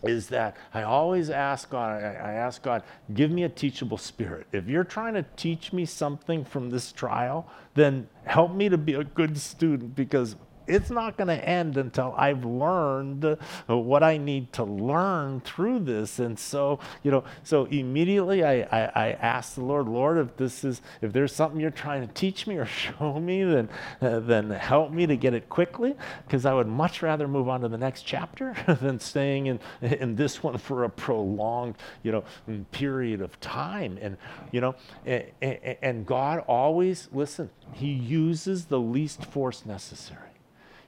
[0.02, 2.82] is that I always ask God, I, I, ask God,
[3.14, 4.46] give me a teachable spirit.
[4.52, 8.94] If you're trying to teach me something from this trial, then help me to be
[8.94, 14.52] a good student because it's not going to end until I've learned what I need
[14.54, 16.18] to learn through this.
[16.18, 20.64] And so, you know, so immediately I, I, I ask the Lord, Lord, if this
[20.64, 23.68] is, if there's something you're trying to teach me or show me, then,
[24.00, 25.94] uh, then help me to get it quickly,
[26.26, 30.16] because I would much rather move on to the next chapter than staying in, in
[30.16, 32.24] this one for a prolonged, you know,
[32.72, 33.98] period of time.
[34.00, 34.16] And,
[34.52, 34.74] you know,
[35.04, 35.24] and,
[35.82, 40.33] and God always, listen, He uses the least force necessary.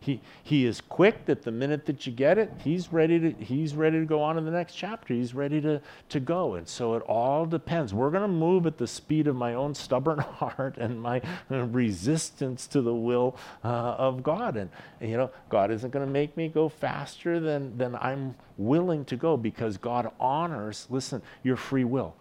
[0.07, 3.75] He, he is quick that the minute that you get it, he's ready to, he's
[3.75, 5.13] ready to go on to the next chapter.
[5.13, 6.55] He's ready to, to go.
[6.55, 7.93] And so it all depends.
[7.93, 12.69] We're going to move at the speed of my own stubborn heart and my resistance
[12.69, 13.67] to the will uh,
[13.99, 14.57] of God.
[14.57, 19.05] And, you know, God isn't going to make me go faster than, than I'm willing
[19.07, 22.15] to go because God honors, listen, your free will.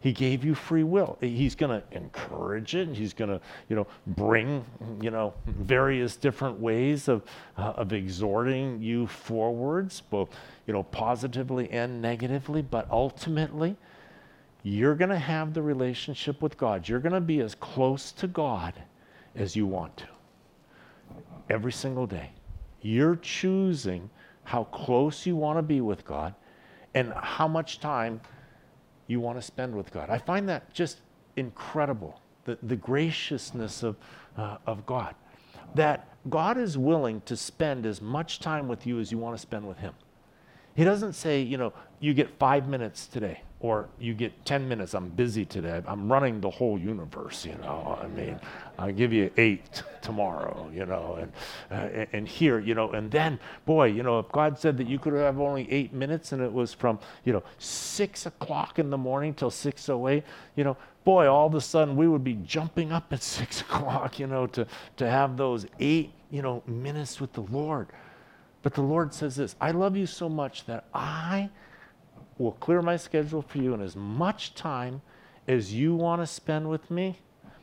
[0.00, 1.18] He gave you free will.
[1.20, 2.88] He's going to encourage it.
[2.88, 4.64] He's going to, you know, bring,
[5.02, 7.22] you know, various different ways of,
[7.58, 10.30] uh, of exhorting you forwards, both,
[10.66, 12.62] you know, positively and negatively.
[12.62, 13.76] But ultimately,
[14.62, 16.88] you're going to have the relationship with God.
[16.88, 18.72] You're going to be as close to God
[19.36, 20.06] as you want to
[21.50, 22.30] every single day.
[22.80, 24.08] You're choosing
[24.44, 26.34] how close you want to be with God
[26.94, 28.20] and how much time
[29.10, 30.08] you want to spend with God.
[30.08, 31.00] I find that just
[31.36, 33.96] incredible, the, the graciousness of,
[34.36, 35.14] uh, of God.
[35.74, 39.40] That God is willing to spend as much time with you as you want to
[39.40, 39.94] spend with Him.
[40.74, 44.94] He doesn't say, you know, you get five minutes today or you get 10 minutes.
[44.94, 45.82] I'm busy today.
[45.86, 47.98] I'm running the whole universe, you know.
[48.02, 48.40] I mean,
[48.78, 51.32] I'll give you eight tomorrow, you know, and,
[51.70, 54.98] uh, and here, you know, and then, boy, you know, if God said that you
[54.98, 58.98] could have only eight minutes and it was from, you know, six o'clock in the
[58.98, 60.22] morning till 6.08,
[60.56, 64.18] you know, boy, all of a sudden we would be jumping up at six o'clock,
[64.18, 67.88] you know, to, to have those eight, you know, minutes with the Lord.
[68.62, 71.50] But the Lord says this I love you so much that I
[72.40, 75.02] will clear my schedule for you, and as much time
[75.46, 77.18] as you want to spend with me,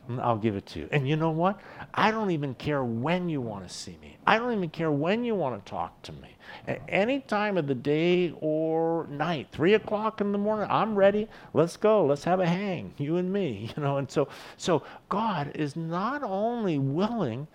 [0.08, 0.88] mm, I'll give it to you.
[0.92, 1.60] And you know what?
[1.92, 4.16] I don't even care when you want to see me.
[4.26, 6.36] I don't even care when you want to talk to me.
[6.68, 11.28] At any time of the day or night, three o'clock in the morning, I'm ready.
[11.52, 12.06] Let's go.
[12.06, 13.72] Let's have a hang, you and me.
[13.76, 17.48] You know, and so so God is not only willing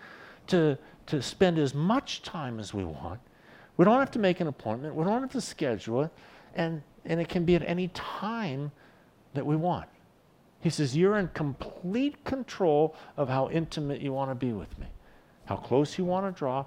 [0.48, 3.20] to to spend as much time as we want.
[3.78, 4.96] We don't have to make an appointment.
[4.96, 6.12] We don't have to schedule it.
[6.56, 8.72] And and it can be at any time
[9.34, 9.88] that we want.
[10.62, 14.88] He says, You're in complete control of how intimate you want to be with me,
[15.46, 16.66] how close you want to draw,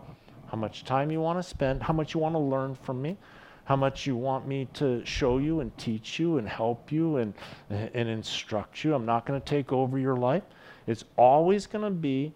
[0.49, 3.17] how much time you want to spend, how much you want to learn from me,
[3.65, 7.35] how much you want me to show you and teach you and help you and,
[7.71, 8.95] and instruct you.
[8.95, 10.45] I'm not going to take over your life.
[10.87, 12.33] It's always going to be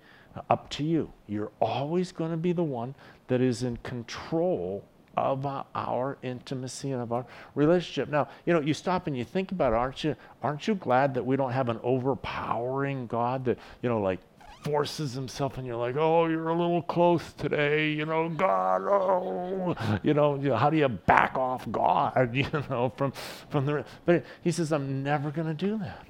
[0.48, 1.12] up to you.
[1.28, 2.94] You're always going to be the one
[3.28, 4.84] that is in control
[5.16, 8.08] of our intimacy and of our relationship.
[8.08, 10.16] Now, you know, you stop and you think about it, aren't you?
[10.42, 14.20] Aren't you glad that we don't have an overpowering God that, you know, like
[14.62, 19.74] forces himself and you're like, oh, you're a little close today, you know, God, oh,
[20.02, 23.12] you know, you know how do you back off God, you know, from,
[23.48, 26.06] from the, but he says, I'm never going to do that.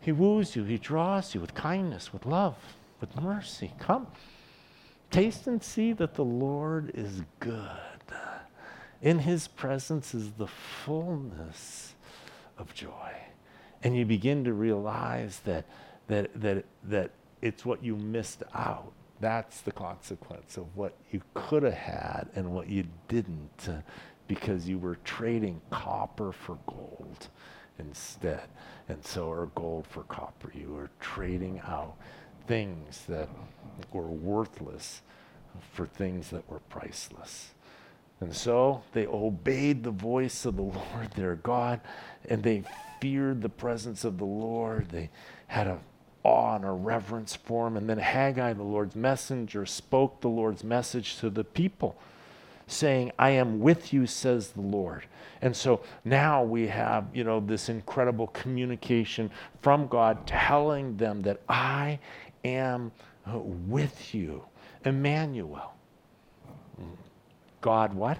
[0.00, 2.56] He woos you, he draws you with kindness, with love,
[3.00, 3.72] with mercy.
[3.78, 4.08] Come.
[5.12, 7.60] Taste and see that the Lord is good.
[9.02, 11.94] In his presence is the fullness
[12.56, 13.12] of joy.
[13.82, 15.66] And you begin to realize that,
[16.06, 17.10] that, that, that
[17.42, 18.90] it's what you missed out.
[19.20, 23.68] That's the consequence of what you could have had and what you didn't
[24.28, 27.28] because you were trading copper for gold
[27.78, 28.48] instead.
[28.88, 30.50] And so, or gold for copper.
[30.54, 31.96] You were trading out
[32.46, 33.28] things that
[33.92, 35.02] were worthless
[35.72, 37.52] for things that were priceless.
[38.20, 41.80] And so they obeyed the voice of the Lord their God,
[42.28, 42.62] and they
[43.00, 44.90] feared the presence of the Lord.
[44.90, 45.10] They
[45.48, 45.80] had a
[46.24, 47.76] awe and a reverence for him.
[47.76, 51.96] And then Haggai, the Lord's messenger, spoke the Lord's message to the people,
[52.66, 55.04] saying, I am with you, says the Lord.
[55.40, 59.30] And so now we have, you know, this incredible communication
[59.60, 61.98] from God telling them that I
[62.44, 62.92] am
[63.34, 64.44] with you.
[64.84, 65.74] Emmanuel.
[67.60, 68.18] God what?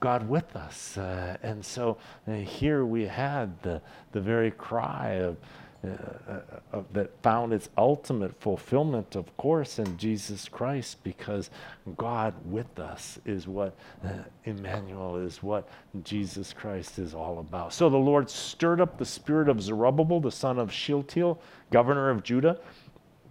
[0.00, 0.98] God with us.
[0.98, 1.96] Uh, and so
[2.26, 3.80] uh, here we had the,
[4.12, 5.36] the very cry of,
[5.82, 6.40] uh, uh,
[6.72, 11.48] of, that found its ultimate fulfillment, of course, in Jesus Christ, because
[11.96, 13.74] God with us is what
[14.04, 14.10] uh,
[14.44, 15.68] Emmanuel is, what
[16.02, 17.72] Jesus Christ is all about.
[17.72, 21.40] So the Lord stirred up the spirit of Zerubbabel, the son of Shealtiel,
[21.70, 22.58] governor of Judah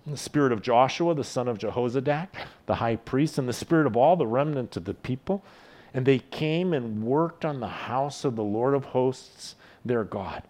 [0.06, 2.28] the spirit of Joshua, the son of Jehozadak,
[2.66, 5.44] the high priest, and the spirit of all the remnant of the people.
[5.94, 10.44] And they came and worked on the house of the Lord of hosts, their God.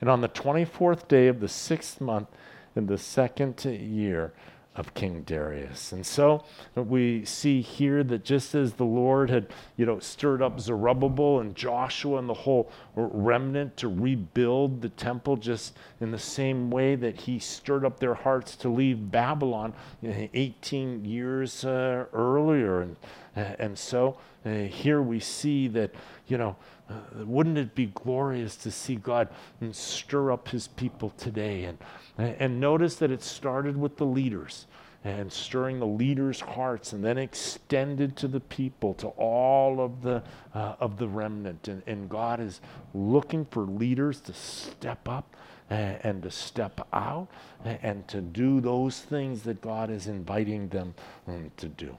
[0.00, 2.28] And on the 24th day of the sixth month,
[2.74, 4.32] in the second year
[4.76, 5.92] of King Darius.
[5.92, 10.60] And so we see here that just as the Lord had, you know, stirred up
[10.60, 16.70] Zerubbabel and Joshua and the whole remnant to rebuild the temple, just in the same
[16.70, 19.72] way that he stirred up their hearts to leave Babylon
[20.02, 22.82] 18 years uh, earlier.
[22.82, 22.96] And,
[23.34, 25.90] and so uh, here we see that,
[26.28, 26.56] you know,
[26.88, 29.28] uh, wouldn't it be glorious to see God
[29.72, 31.64] stir up his people today?
[31.64, 31.78] And,
[32.16, 34.66] and notice that it started with the leaders
[35.04, 40.22] and stirring the leaders' hearts and then extended to the people, to all of the,
[40.54, 41.68] uh, of the remnant.
[41.68, 42.60] And, and God is
[42.92, 45.36] looking for leaders to step up
[45.70, 47.28] and, and to step out
[47.64, 50.94] and, and to do those things that God is inviting them
[51.28, 51.96] um, to do.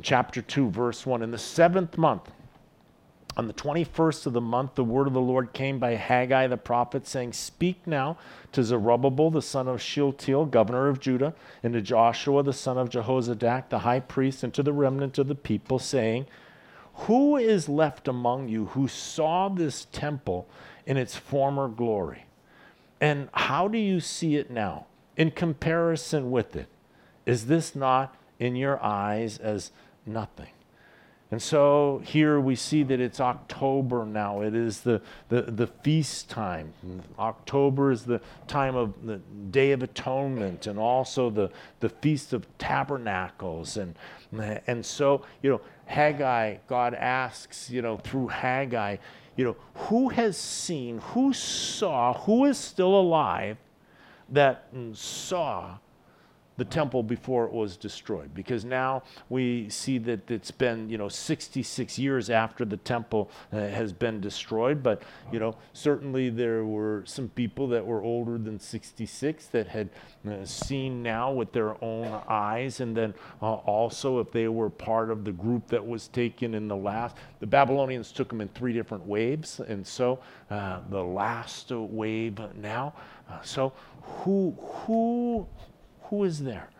[0.00, 2.30] Chapter 2, verse 1 In the seventh month,
[3.38, 6.56] on the 21st of the month, the word of the Lord came by Haggai the
[6.56, 8.18] prophet, saying, Speak now
[8.50, 12.90] to Zerubbabel the son of Shealtiel, governor of Judah, and to Joshua the son of
[12.90, 16.26] Jehozadak, the high priest, and to the remnant of the people, saying,
[17.06, 20.48] Who is left among you who saw this temple
[20.84, 22.24] in its former glory?
[23.00, 24.86] And how do you see it now
[25.16, 26.66] in comparison with it?
[27.24, 29.70] Is this not in your eyes as
[30.04, 30.48] nothing?
[31.30, 34.40] And so here we see that it's October now.
[34.40, 36.72] It is the, the, the feast time.
[37.18, 39.18] October is the time of the
[39.50, 41.50] Day of Atonement and also the,
[41.80, 43.76] the Feast of Tabernacles.
[43.76, 43.94] And,
[44.66, 48.96] and so, you know, Haggai, God asks, you know, through Haggai,
[49.36, 53.58] you know, who has seen, who saw, who is still alive
[54.30, 55.76] that saw
[56.58, 58.34] the temple before it was destroyed.
[58.34, 63.58] Because now we see that it's been you know 66 years after the temple uh,
[63.58, 64.82] has been destroyed.
[64.82, 65.02] But
[65.32, 69.88] you know certainly there were some people that were older than 66 that had
[70.28, 72.80] uh, seen now with their own eyes.
[72.80, 76.68] And then uh, also if they were part of the group that was taken in
[76.68, 79.60] the last the babylonians took them in three different waves.
[79.60, 80.18] And so
[80.50, 82.94] uh, the last wave now
[83.30, 85.46] uh, so who who
[86.08, 86.70] who is there?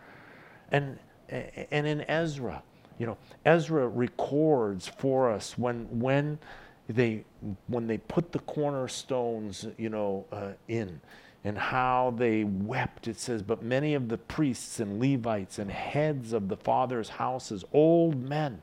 [0.71, 0.99] And,
[1.29, 2.63] and in Ezra,
[2.97, 6.39] you know, Ezra records for us when, when,
[6.87, 7.23] they,
[7.67, 10.99] when they put the cornerstones, you know, uh, in
[11.43, 13.07] and how they wept.
[13.07, 17.63] It says, But many of the priests and Levites and heads of the father's houses,
[17.71, 18.61] old men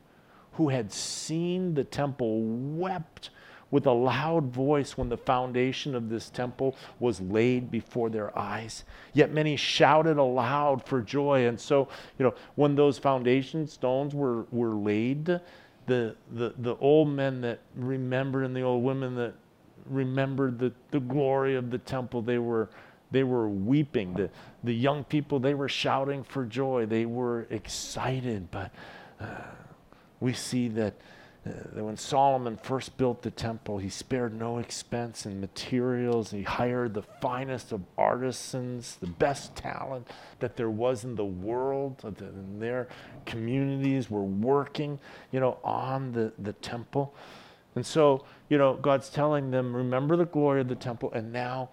[0.53, 3.31] who had seen the temple, wept
[3.71, 8.85] with a loud voice when the foundation of this temple was laid before their eyes.
[9.13, 11.47] Yet many shouted aloud for joy.
[11.47, 11.89] And so,
[12.19, 15.25] you know, when those foundation stones were, were laid,
[15.87, 19.35] the, the, the old men that remembered and the old women that
[19.87, 22.69] remembered the, the glory of the temple, they were,
[23.11, 24.15] they were weeping.
[24.15, 24.31] The,
[24.63, 26.87] the young people, they were shouting for joy.
[26.87, 28.51] They were excited.
[28.51, 28.71] But
[29.21, 29.27] uh,
[30.21, 30.95] we see that
[31.47, 36.31] that when Solomon first built the temple, he spared no expense in materials.
[36.33, 40.09] He hired the finest of artisans, the best talent
[40.41, 42.03] that there was in the world.
[42.03, 42.89] And their
[43.27, 44.99] communities were working,
[45.31, 47.15] you know, on the, the temple.
[47.77, 51.69] And so, you know, God's telling them, remember the glory of the temple, and now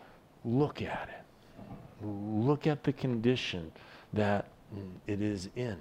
[0.46, 2.06] look at it.
[2.06, 3.72] Look at the condition
[4.12, 4.48] that
[5.08, 5.78] it is in.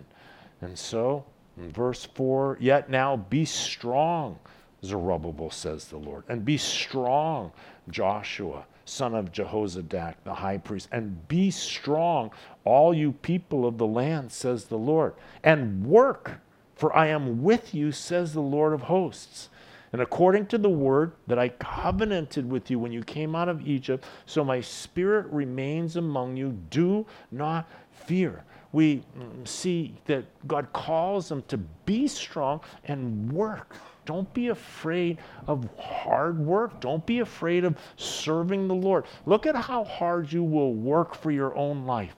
[0.61, 1.25] And so,
[1.57, 4.39] in verse 4, yet now be strong,
[4.85, 7.53] Zerubbabel says the Lord, and be strong,
[7.89, 12.31] Joshua, son of Jehozadak, the high priest, and be strong,
[12.65, 16.41] all you people of the land, says the Lord, and work,
[16.75, 19.49] for I am with you, says the Lord of hosts.
[19.93, 23.67] And according to the word that I covenanted with you when you came out of
[23.69, 26.59] Egypt, so my spirit remains among you.
[26.71, 28.43] Do not fear.
[28.73, 29.05] We
[29.45, 33.77] see that God calls them to be strong and work.
[34.05, 36.81] Don't be afraid of hard work.
[36.81, 39.05] Don't be afraid of serving the Lord.
[39.27, 42.17] Look at how hard you will work for your own life.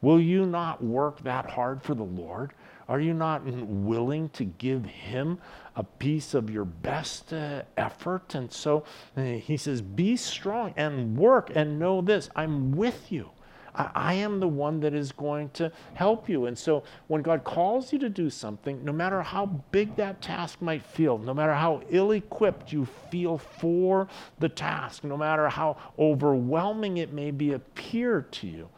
[0.00, 2.52] Will you not work that hard for the Lord?
[2.88, 5.38] Are you not willing to give Him
[5.76, 8.34] a piece of your best uh, effort?
[8.34, 8.84] And so
[9.16, 13.30] uh, He says, Be strong and work and know this I'm with you.
[13.74, 16.46] I, I am the one that is going to help you.
[16.46, 20.60] And so when God calls you to do something, no matter how big that task
[20.60, 24.08] might feel, no matter how ill equipped you feel for
[24.38, 28.68] the task, no matter how overwhelming it may be appear to you,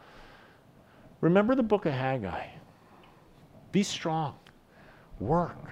[1.21, 2.47] remember the book of Haggai.
[3.71, 4.35] Be strong.
[5.19, 5.71] Work.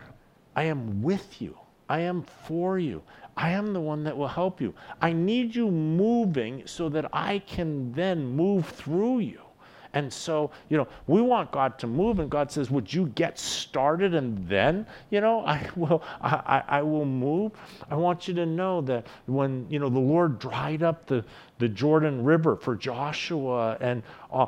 [0.56, 1.58] I am with you.
[1.90, 3.02] I am for you.
[3.36, 4.74] I am the one that will help you.
[5.02, 9.40] I need you moving so that I can then move through you.
[9.96, 13.38] And so, you know, we want God to move, and God says, Would you get
[13.38, 17.52] started and then, you know, I will I, I will move.
[17.90, 21.24] I want you to know that when, you know, the Lord dried up the,
[21.60, 24.48] the Jordan River for Joshua and uh,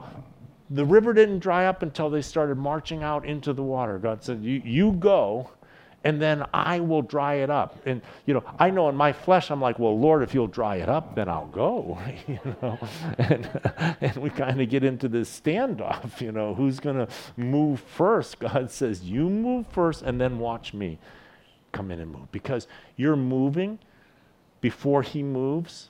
[0.71, 3.99] the river didn't dry up until they started marching out into the water.
[3.99, 5.51] God said, You, you go,
[6.05, 7.75] and then I will dry it up.
[7.85, 10.77] And, you know, I know in my flesh, I'm like, Well, Lord, if you'll dry
[10.77, 11.97] it up, then I'll go.
[12.27, 12.77] you know,
[13.17, 13.49] and,
[13.99, 18.39] and we kind of get into this standoff, you know, who's going to move first?
[18.39, 20.99] God says, You move first, and then watch me
[21.71, 22.31] come in and move.
[22.31, 23.79] Because you're moving
[24.61, 25.89] before He moves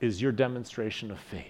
[0.00, 1.44] is your demonstration of faith.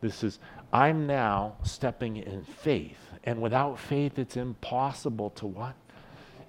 [0.00, 0.38] This is,
[0.72, 2.98] I'm now stepping in faith.
[3.24, 5.74] And without faith, it's impossible to what?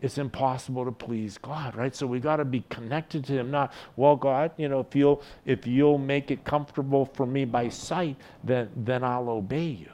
[0.04, 1.96] It's impossible to please God, right?
[1.96, 3.52] So we got to be connected to Him.
[3.52, 7.70] Not, well, God, you know, if you'll if you'll make it comfortable for me by
[7.70, 9.92] sight, then then I'll obey you.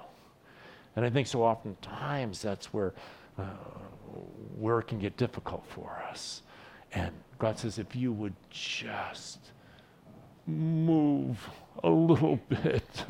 [0.95, 2.95] And I think so oftentimes that's where
[3.37, 3.43] uh,
[4.57, 6.41] where it can get difficult for us.
[6.91, 9.51] And God says, if you would just
[10.47, 11.37] move
[11.83, 13.05] a little bit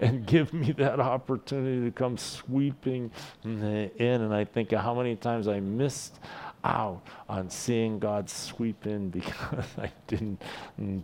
[0.00, 3.10] and give me that opportunity to come sweeping
[3.44, 3.90] in.
[3.98, 6.18] And I think of how many times I missed
[6.64, 10.40] out on seeing God sweep in because I didn't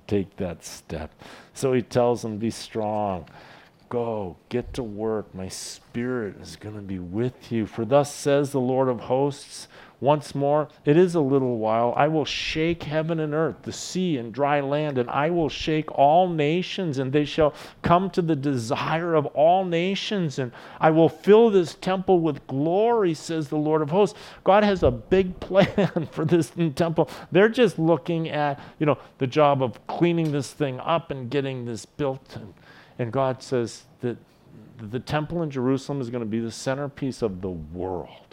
[0.06, 1.12] take that step.
[1.54, 3.28] So he tells them, Be strong.
[3.88, 5.32] Go, get to work.
[5.32, 7.66] My spirit is going to be with you.
[7.66, 9.68] For thus says the Lord of hosts,
[10.00, 11.94] once more, it is a little while.
[11.96, 15.90] I will shake heaven and earth, the sea and dry land, and I will shake
[15.96, 20.38] all nations, and they shall come to the desire of all nations.
[20.38, 24.18] And I will fill this temple with glory, says the Lord of hosts.
[24.44, 27.08] God has a big plan for this temple.
[27.32, 31.64] They're just looking at, you know, the job of cleaning this thing up and getting
[31.64, 32.36] this built.
[32.36, 32.52] And,
[32.98, 34.18] and God says that
[34.78, 38.25] the temple in Jerusalem is going to be the centerpiece of the world.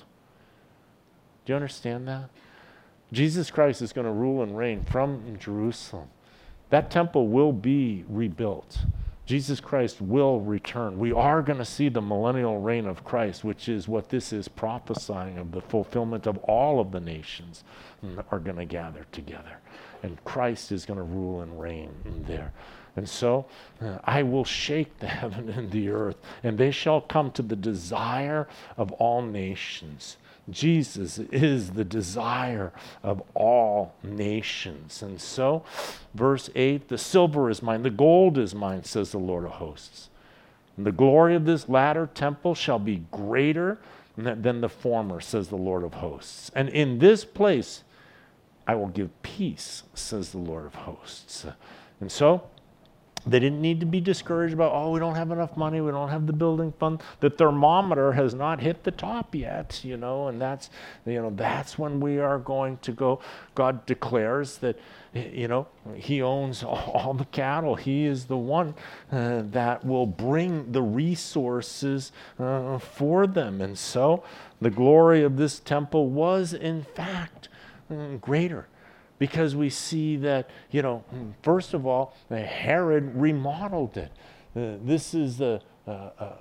[1.46, 2.30] Do you understand that?
[3.12, 6.08] Jesus Christ is going to rule and reign from Jerusalem.
[6.70, 8.80] That temple will be rebuilt.
[9.26, 11.00] Jesus Christ will return.
[11.00, 14.48] We are going to see the millennial reign of Christ, which is what this is
[14.48, 17.64] prophesying of the fulfillment of all of the nations
[18.32, 19.60] are going to gather together.
[20.02, 21.92] And Christ is going to rule and reign
[22.28, 22.52] there.
[22.96, 23.46] And so
[23.82, 27.56] uh, I will shake the heaven and the earth, and they shall come to the
[27.56, 30.18] desire of all nations.
[30.50, 35.02] Jesus is the desire of all nations.
[35.02, 35.64] And so,
[36.14, 40.10] verse 8 the silver is mine, the gold is mine, says the Lord of hosts.
[40.76, 43.80] And the glory of this latter temple shall be greater
[44.18, 46.52] than the former, says the Lord of hosts.
[46.56, 47.84] And in this place
[48.68, 51.46] I will give peace, says the Lord of hosts.
[52.00, 52.44] And so,
[53.26, 56.10] they didn't need to be discouraged about, oh, we don't have enough money, we don't
[56.10, 57.02] have the building fund.
[57.22, 60.70] The thermometer has not hit the top yet, you know, and that's,
[61.06, 63.22] you know, that's when we are going to go.
[63.56, 64.78] God declares that,
[65.14, 67.76] you know, He owns all the cattle.
[67.76, 68.76] He is the one
[69.12, 73.62] uh, that will bring the resources uh, for them.
[73.62, 74.24] And so
[74.60, 77.48] the glory of this temple was, in fact,
[77.90, 78.68] uh, greater
[79.24, 81.02] because we see that, you know,
[81.44, 84.12] first of all, Herod remodeled it.
[84.54, 86.34] Uh, this is a, a,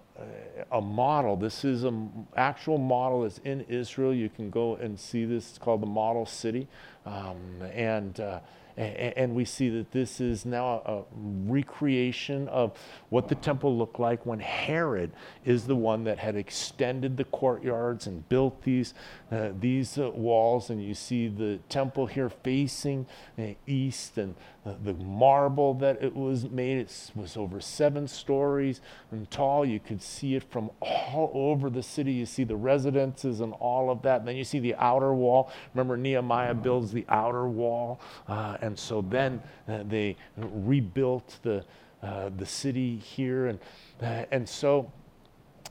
[0.72, 1.36] a, model.
[1.36, 4.12] This is an actual model that's in Israel.
[4.12, 5.50] You can go and see this.
[5.50, 6.66] It's called the Model City.
[7.06, 8.40] Um, and, uh,
[8.76, 12.78] And we see that this is now a recreation of
[13.10, 15.12] what the temple looked like when Herod
[15.44, 18.94] is the one that had extended the courtyards and built these,
[19.30, 20.70] uh, these uh, walls.
[20.70, 23.06] And you see the temple here facing
[23.38, 24.34] uh, east, and
[24.64, 29.64] the marble that it was made it was over seven stories and tall.
[29.64, 32.12] You could see it from all over the city.
[32.12, 34.20] You see the residences and all of that.
[34.20, 35.50] And then you see the outer wall.
[35.74, 38.00] Remember, Nehemiah builds the outer wall.
[38.28, 41.64] Uh, and so then uh, they rebuilt the,
[42.02, 43.48] uh, the city here.
[43.48, 43.58] And,
[44.00, 44.92] uh, and so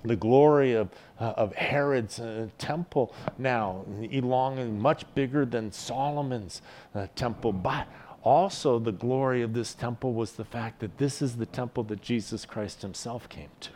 [0.04, 0.90] the glory of,
[1.20, 6.62] uh, of Herod's uh, temple now, elongated, much bigger than Solomon's
[6.96, 7.54] uh, temple.
[7.54, 7.88] But
[8.24, 12.02] also, the glory of this temple was the fact that this is the temple that
[12.02, 13.70] Jesus Christ himself came to.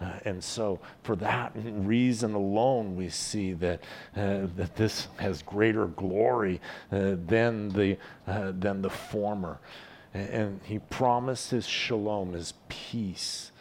[0.00, 3.80] Uh, and so, for that reason alone, we see that,
[4.16, 9.60] uh, that this has greater glory uh, than, the, uh, than the former.
[10.14, 13.52] And, and he promises shalom, his peace.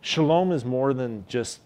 [0.00, 1.60] Shalom is more than just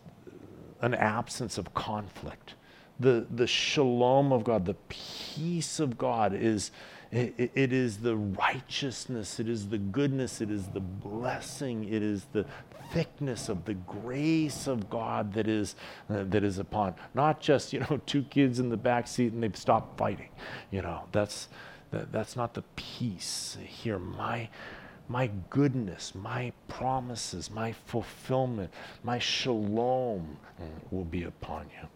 [0.82, 2.54] an absence of conflict.
[3.00, 6.70] The, the shalom of God, the peace of God is
[7.12, 12.26] it, it is the righteousness, it is the goodness, it is the blessing, it is
[12.32, 12.46] the
[12.92, 15.76] thickness of the grace of God that is,
[16.08, 16.94] uh, that is upon.
[17.14, 20.30] Not just, you know, two kids in the back seat and they've stopped fighting.
[20.70, 21.48] You know, that's,
[21.90, 23.98] that, that's not the peace here.
[23.98, 24.48] My,
[25.08, 28.72] my goodness, my promises, my fulfillment,
[29.04, 31.88] my shalom uh, will be upon you.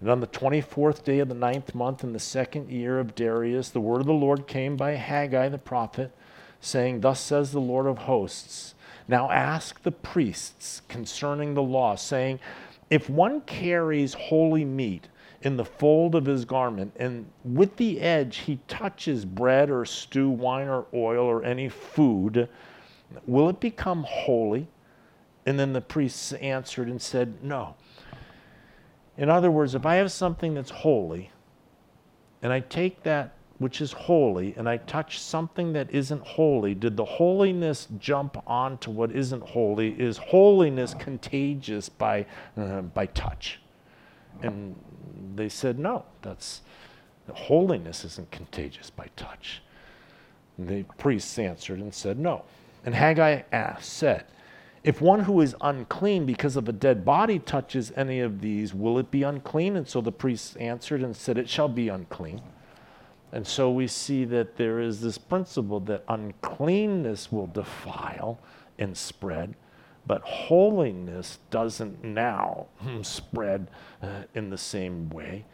[0.00, 3.70] And on the 24th day of the ninth month in the second year of Darius,
[3.70, 6.12] the word of the Lord came by Haggai the prophet,
[6.60, 8.74] saying, Thus says the Lord of hosts,
[9.06, 12.40] Now ask the priests concerning the law, saying,
[12.90, 15.08] If one carries holy meat
[15.42, 20.30] in the fold of his garment, and with the edge he touches bread or stew,
[20.30, 22.48] wine or oil or any food,
[23.26, 24.68] will it become holy?
[25.46, 27.76] And then the priests answered and said, No.
[29.16, 31.30] In other words, if I have something that's holy,
[32.42, 36.96] and I take that which is holy and I touch something that isn't holy, did
[36.96, 39.92] the holiness jump onto what isn't holy?
[39.92, 43.60] Is holiness contagious by, uh, by touch?
[44.42, 44.74] And
[45.36, 46.62] they said, no, that's
[47.32, 49.62] holiness isn't contagious by touch.
[50.58, 52.44] And the priests answered and said, no.
[52.84, 54.26] And Haggai asked, said,
[54.84, 58.98] if one who is unclean because of a dead body touches any of these, will
[58.98, 59.76] it be unclean?
[59.76, 62.42] And so the priests answered and said, It shall be unclean.
[63.32, 68.38] And so we see that there is this principle that uncleanness will defile
[68.78, 69.54] and spread,
[70.06, 72.66] but holiness doesn't now
[73.02, 73.70] spread
[74.02, 75.46] uh, in the same way.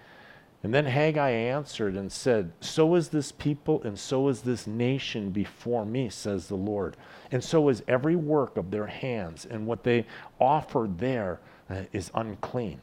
[0.63, 5.31] And then Haggai answered and said, So is this people and so is this nation
[5.31, 6.97] before me, says the Lord.
[7.33, 10.05] And so is every work of their hands, and what they
[10.39, 11.41] offer there
[11.71, 12.81] uh, is unclean.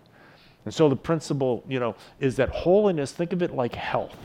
[0.66, 4.18] And so the principle, you know, is that holiness, think of it like health,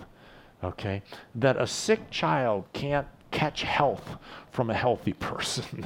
[0.64, 1.02] okay?
[1.34, 4.16] That a sick child can't catch health
[4.50, 5.82] from a healthy person.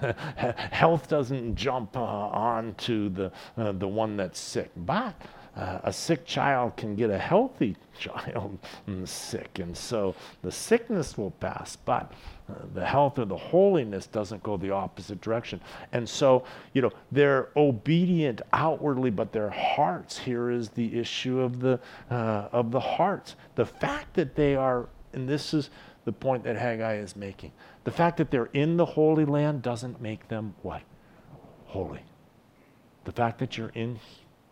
[0.71, 4.71] health doesn't jump uh, onto the, uh, the one that's sick.
[4.77, 5.15] But
[5.57, 8.59] a sick child can get a healthy child
[9.05, 9.59] sick.
[9.59, 12.13] And so the sickness will pass, but
[12.49, 15.61] uh, the health or the holiness doesn't go the opposite direction.
[15.93, 16.45] And so,
[16.75, 21.81] you know, they're obedient outwardly, but their hearts, here is the issue of the,
[22.11, 23.35] uh, of the hearts.
[23.55, 25.71] The fact that they are, and this is
[26.05, 27.53] the point that Haggai is making,
[27.85, 30.83] the fact that they're in the Holy Land doesn't make them what?
[31.67, 32.03] Holy.
[33.05, 33.99] The fact that you're in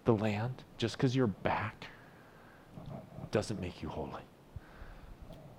[0.05, 1.87] the land just because you're back
[3.31, 4.23] doesn't make you holy.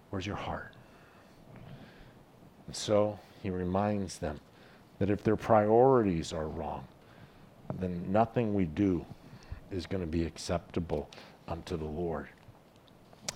[0.09, 0.73] Where's your heart?
[2.67, 4.39] And so he reminds them
[4.99, 6.87] that if their priorities are wrong,
[7.79, 9.05] then nothing we do
[9.71, 11.09] is going to be acceptable
[11.47, 12.27] unto the Lord.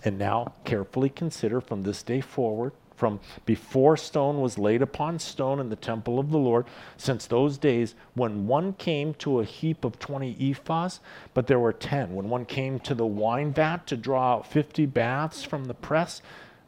[0.05, 5.62] And now carefully consider from this day forward from before stone was laid upon stone
[5.62, 6.66] in the temple of the Lord,
[6.97, 11.00] since those days when one came to a heap of 20 ephahs,
[11.34, 12.14] but there were 10.
[12.14, 16.22] When one came to the wine vat to draw out 50 baths from the press,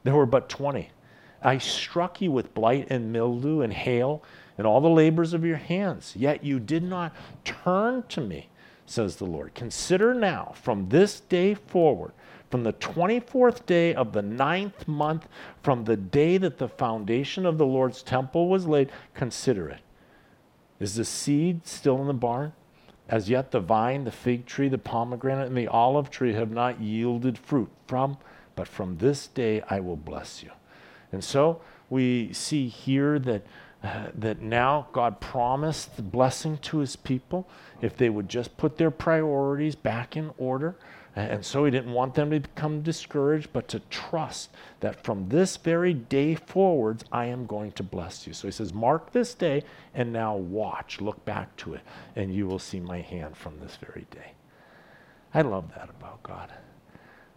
[0.03, 0.89] there were but 20.
[1.43, 4.23] I struck you with blight and mildew and hail
[4.57, 7.13] and all the labors of your hands, yet you did not
[7.43, 8.47] turn to me,
[8.85, 9.53] says the Lord.
[9.53, 12.13] Consider now, from this day forward,
[12.51, 15.27] from the 24th day of the ninth month,
[15.63, 19.81] from the day that the foundation of the Lord's temple was laid, consider it.
[20.79, 22.53] Is the seed still in the barn?
[23.07, 26.79] As yet, the vine, the fig tree, the pomegranate, and the olive tree have not
[26.79, 28.17] yielded fruit from,
[28.55, 30.51] but from this day I will bless you.
[31.11, 33.45] And so we see here that,
[33.83, 37.49] uh, that now God promised the blessing to his people
[37.81, 40.75] if they would just put their priorities back in order.
[41.15, 44.49] And so he didn't want them to become discouraged, but to trust
[44.79, 48.33] that from this very day forwards, I am going to bless you.
[48.33, 51.81] So he says, Mark this day and now watch, look back to it,
[52.15, 54.31] and you will see my hand from this very day.
[55.33, 56.53] I love that about God.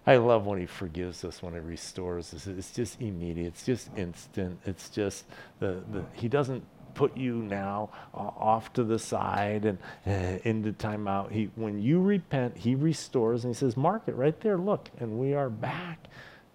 [0.06, 2.46] I love when he forgives us, when he restores us.
[2.46, 3.48] It's just immediate.
[3.48, 4.60] It's just instant.
[4.66, 5.24] It's just
[5.60, 6.62] the, the he doesn't
[6.94, 11.30] put you now uh, off to the side and uh, into timeout.
[11.30, 15.18] He, when you repent, He restores and He says, Mark it right there, look, and
[15.18, 16.06] we are back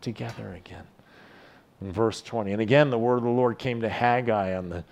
[0.01, 0.87] together again.
[1.81, 4.83] In verse 20, and again the word of the Lord came to Haggai on the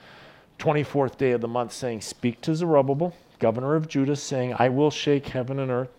[0.60, 4.92] 24th day of the month, saying, Speak to Zerubbabel, governor of Judah, saying, I will
[4.92, 5.97] shake heaven and earth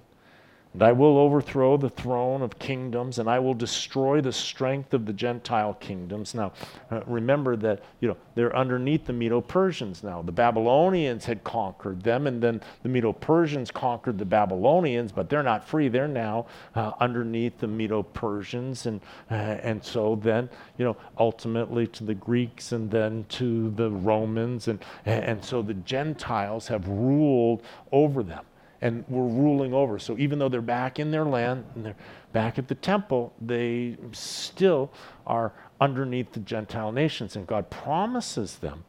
[0.79, 5.07] and I will overthrow the throne of kingdoms, and I will destroy the strength of
[5.07, 6.37] the Gentile kingdoms.
[6.37, 6.53] Now,
[6.93, 10.23] uh, remember that you know they're underneath the Medo-Persians now.
[10.23, 15.67] The Babylonians had conquered them, and then the Medo-Persians conquered the Babylonians, but they're not
[15.67, 15.89] free.
[15.89, 19.01] They're now uh, underneath the Medo-Persians, and
[19.33, 24.69] uh, and so then you know ultimately to the Greeks, and then to the Romans,
[24.69, 28.45] and and so the Gentiles have ruled over them
[28.81, 29.99] and were ruling over.
[29.99, 31.97] So even though they're back in their land and they're
[32.33, 34.93] back at the temple, they still
[35.27, 37.37] are underneath the Gentile nations.
[37.37, 38.85] And God promises them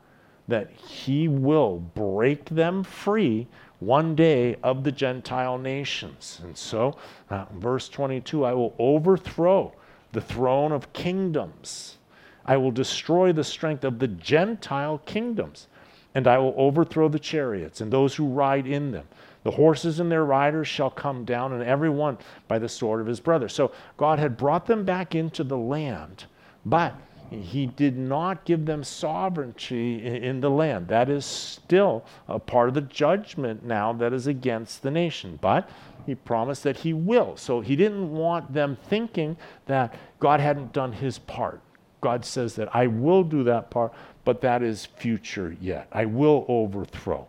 [0.48, 3.48] that He will break them free
[3.80, 6.42] one day of the Gentile nations.
[6.44, 6.98] And so,
[7.30, 9.74] uh, verse 22 I will overthrow
[10.12, 11.98] the throne of kingdoms,
[12.46, 15.68] I will destroy the strength of the Gentile kingdoms,
[16.16, 19.08] and I will overthrow the chariots and those who ride in them.
[19.50, 23.08] The horses and their riders shall come down, and every one by the sword of
[23.08, 23.50] his brother.
[23.50, 26.26] So God had brought them back into the land,
[26.68, 26.94] but
[27.32, 30.88] he did not give them sovereignty in the land.
[30.90, 35.40] That is still a part of the judgment now that is against the nation.
[35.42, 35.68] But
[36.06, 37.36] he promised that he will.
[37.36, 39.36] So he didn't want them thinking
[39.66, 41.60] that God hadn't done his part.
[42.02, 43.94] God says that I will do that part,
[44.26, 45.88] but that is future yet.
[45.92, 47.28] I will overthrow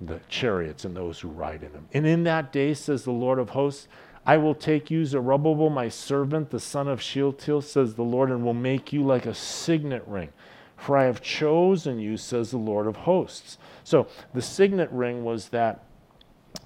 [0.00, 1.88] the chariots and those who ride in them.
[1.92, 3.88] And in that day, says the Lord of hosts,
[4.26, 8.44] I will take you, Zerubbabel, my servant, the son of Shealtiel, says the Lord, and
[8.44, 10.30] will make you like a signet ring.
[10.76, 13.56] For I have chosen you, says the Lord of hosts.
[13.84, 15.85] So the signet ring was that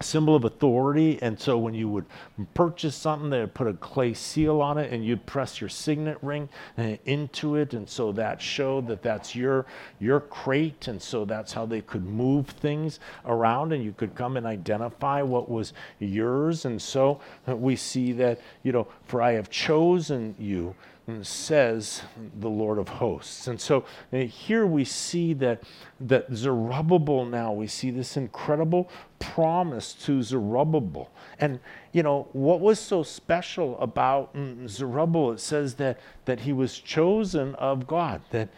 [0.02, 1.18] symbol of authority.
[1.22, 2.06] And so when you would
[2.54, 6.18] purchase something, they would put a clay seal on it and you'd press your signet
[6.22, 6.48] ring
[6.78, 7.74] uh, into it.
[7.74, 9.66] And so that showed that that's your,
[9.98, 10.88] your crate.
[10.88, 15.22] And so that's how they could move things around and you could come and identify
[15.22, 16.64] what was yours.
[16.64, 20.74] And so we see that, you know, for I have chosen you
[21.22, 22.02] says
[22.38, 23.46] the Lord of hosts.
[23.46, 25.62] And so uh, here we see that,
[26.00, 31.10] that Zerubbabel now, we see this incredible promise to Zerubbabel.
[31.38, 31.60] And,
[31.92, 35.32] you know, what was so special about mm, Zerubbabel?
[35.32, 38.48] It says that, that he was chosen of God, that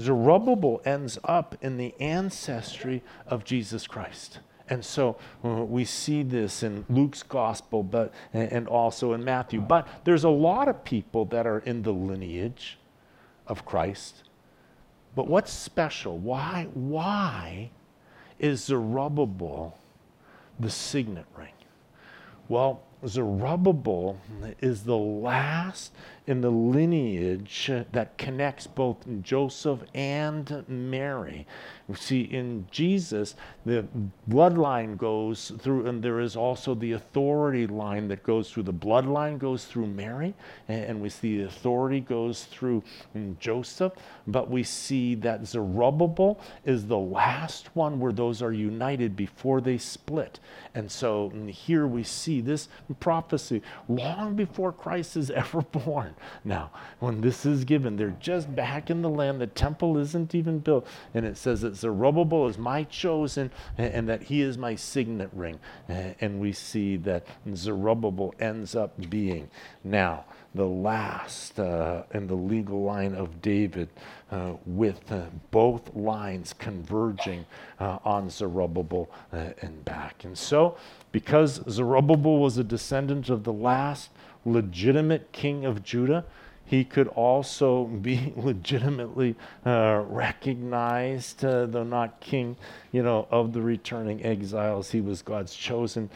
[0.00, 4.40] Zerubbabel ends up in the ancestry of Jesus Christ.
[4.72, 9.60] And so uh, we see this in Luke's gospel, but and also in Matthew.
[9.60, 12.78] But there's a lot of people that are in the lineage
[13.46, 14.24] of Christ.
[15.14, 16.16] But what's special?
[16.16, 17.70] Why why
[18.38, 19.76] is Zerubbabel
[20.58, 21.52] the signet ring?
[22.48, 24.16] Well, Zerubbabel
[24.60, 25.92] is the last
[26.26, 31.46] in the lineage that connects both Joseph and Mary.
[31.94, 33.34] See in Jesus,
[33.64, 33.86] the
[34.28, 38.64] bloodline goes through, and there is also the authority line that goes through.
[38.64, 40.34] The bloodline goes through Mary,
[40.68, 42.82] and we see the authority goes through
[43.16, 43.92] mm, Joseph.
[44.26, 49.78] But we see that Zerubbabel is the last one where those are united before they
[49.78, 50.40] split.
[50.74, 52.68] And so mm, here we see this
[53.00, 56.14] prophecy long before Christ is ever born.
[56.44, 56.70] Now,
[57.00, 59.40] when this is given, they're just back in the land.
[59.40, 60.86] The temple isn't even built.
[61.14, 65.30] And it says that Zerubbabel is my chosen and, and that he is my signet
[65.32, 65.58] ring.
[65.88, 69.50] And we see that Zerubbabel ends up being
[69.84, 70.24] now
[70.54, 73.88] the last uh, in the legal line of David,
[74.30, 77.46] uh, with uh, both lines converging
[77.80, 80.24] uh, on Zerubbabel uh, and back.
[80.24, 80.76] And so,
[81.10, 84.10] because Zerubbabel was a descendant of the last
[84.44, 86.24] legitimate king of Judah,
[86.72, 92.56] he could also be legitimately uh, recognized, uh, though not king,
[92.92, 94.90] you know, of the returning exiles.
[94.90, 96.08] He was God's chosen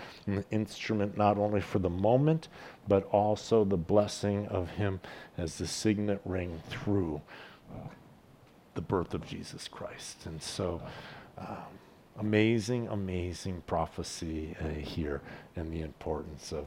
[0.51, 2.49] instrument, not only for the moment,
[2.89, 4.99] but also the blessing of him
[5.37, 7.21] as the signet ring through
[8.75, 10.25] the birth of Jesus Christ.
[10.25, 10.81] And so,
[11.37, 11.57] um,
[12.19, 15.21] amazing, amazing prophecy uh, here
[15.57, 16.67] and the importance of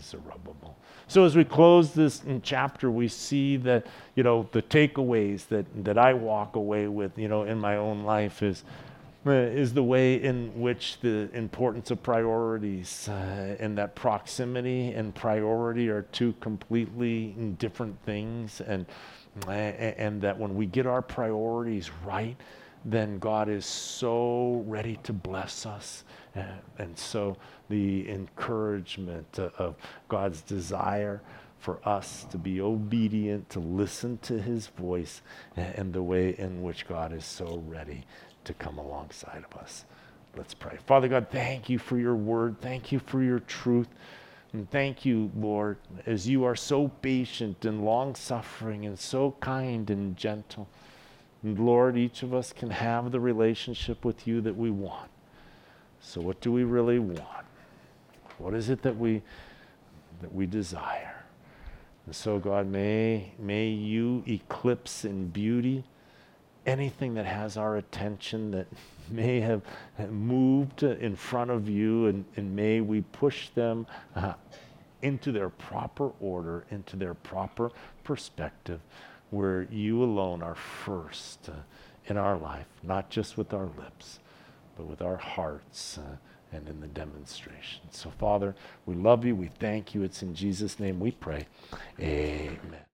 [0.00, 0.76] Zerubbabel.
[1.06, 5.98] So as we close this chapter, we see that you know the takeaways that that
[5.98, 8.64] I walk away with, you know, in my own life is.
[9.26, 15.14] Uh, is the way in which the importance of priorities uh, and that proximity and
[15.14, 18.86] priority are two completely different things, and
[19.46, 22.36] uh, and that when we get our priorities right,
[22.84, 26.04] then God is so ready to bless us.
[26.34, 27.36] And, and so
[27.68, 29.76] the encouragement of
[30.08, 31.20] God's desire
[31.58, 35.22] for us to be obedient, to listen to his voice,
[35.56, 38.04] and the way in which God is so ready
[38.44, 39.84] to come alongside of us.
[40.36, 40.78] Let's pray.
[40.86, 42.60] Father God, thank you for your word.
[42.60, 43.88] Thank you for your truth.
[44.52, 49.90] And thank you, Lord, as you are so patient and long suffering and so kind
[49.90, 50.68] and gentle.
[51.42, 55.10] And Lord, each of us can have the relationship with you that we want.
[56.00, 57.46] So what do we really want?
[58.38, 59.22] What is it that we
[60.20, 61.24] that we desire?
[62.06, 65.84] And so God, may may you eclipse in beauty
[66.66, 68.66] anything that has our attention that
[69.10, 69.62] may have
[70.10, 74.34] moved in front of you, and, and may we push them uh,
[75.00, 77.70] into their proper order, into their proper
[78.04, 78.80] perspective
[79.30, 81.52] where you alone are first uh,
[82.06, 84.20] in our life, not just with our lips,
[84.76, 86.16] but with our hearts uh,
[86.56, 87.82] and in the demonstration.
[87.90, 88.54] So, Father,
[88.86, 89.36] we love you.
[89.36, 90.02] We thank you.
[90.02, 91.46] It's in Jesus' name we pray.
[92.00, 92.87] Amen.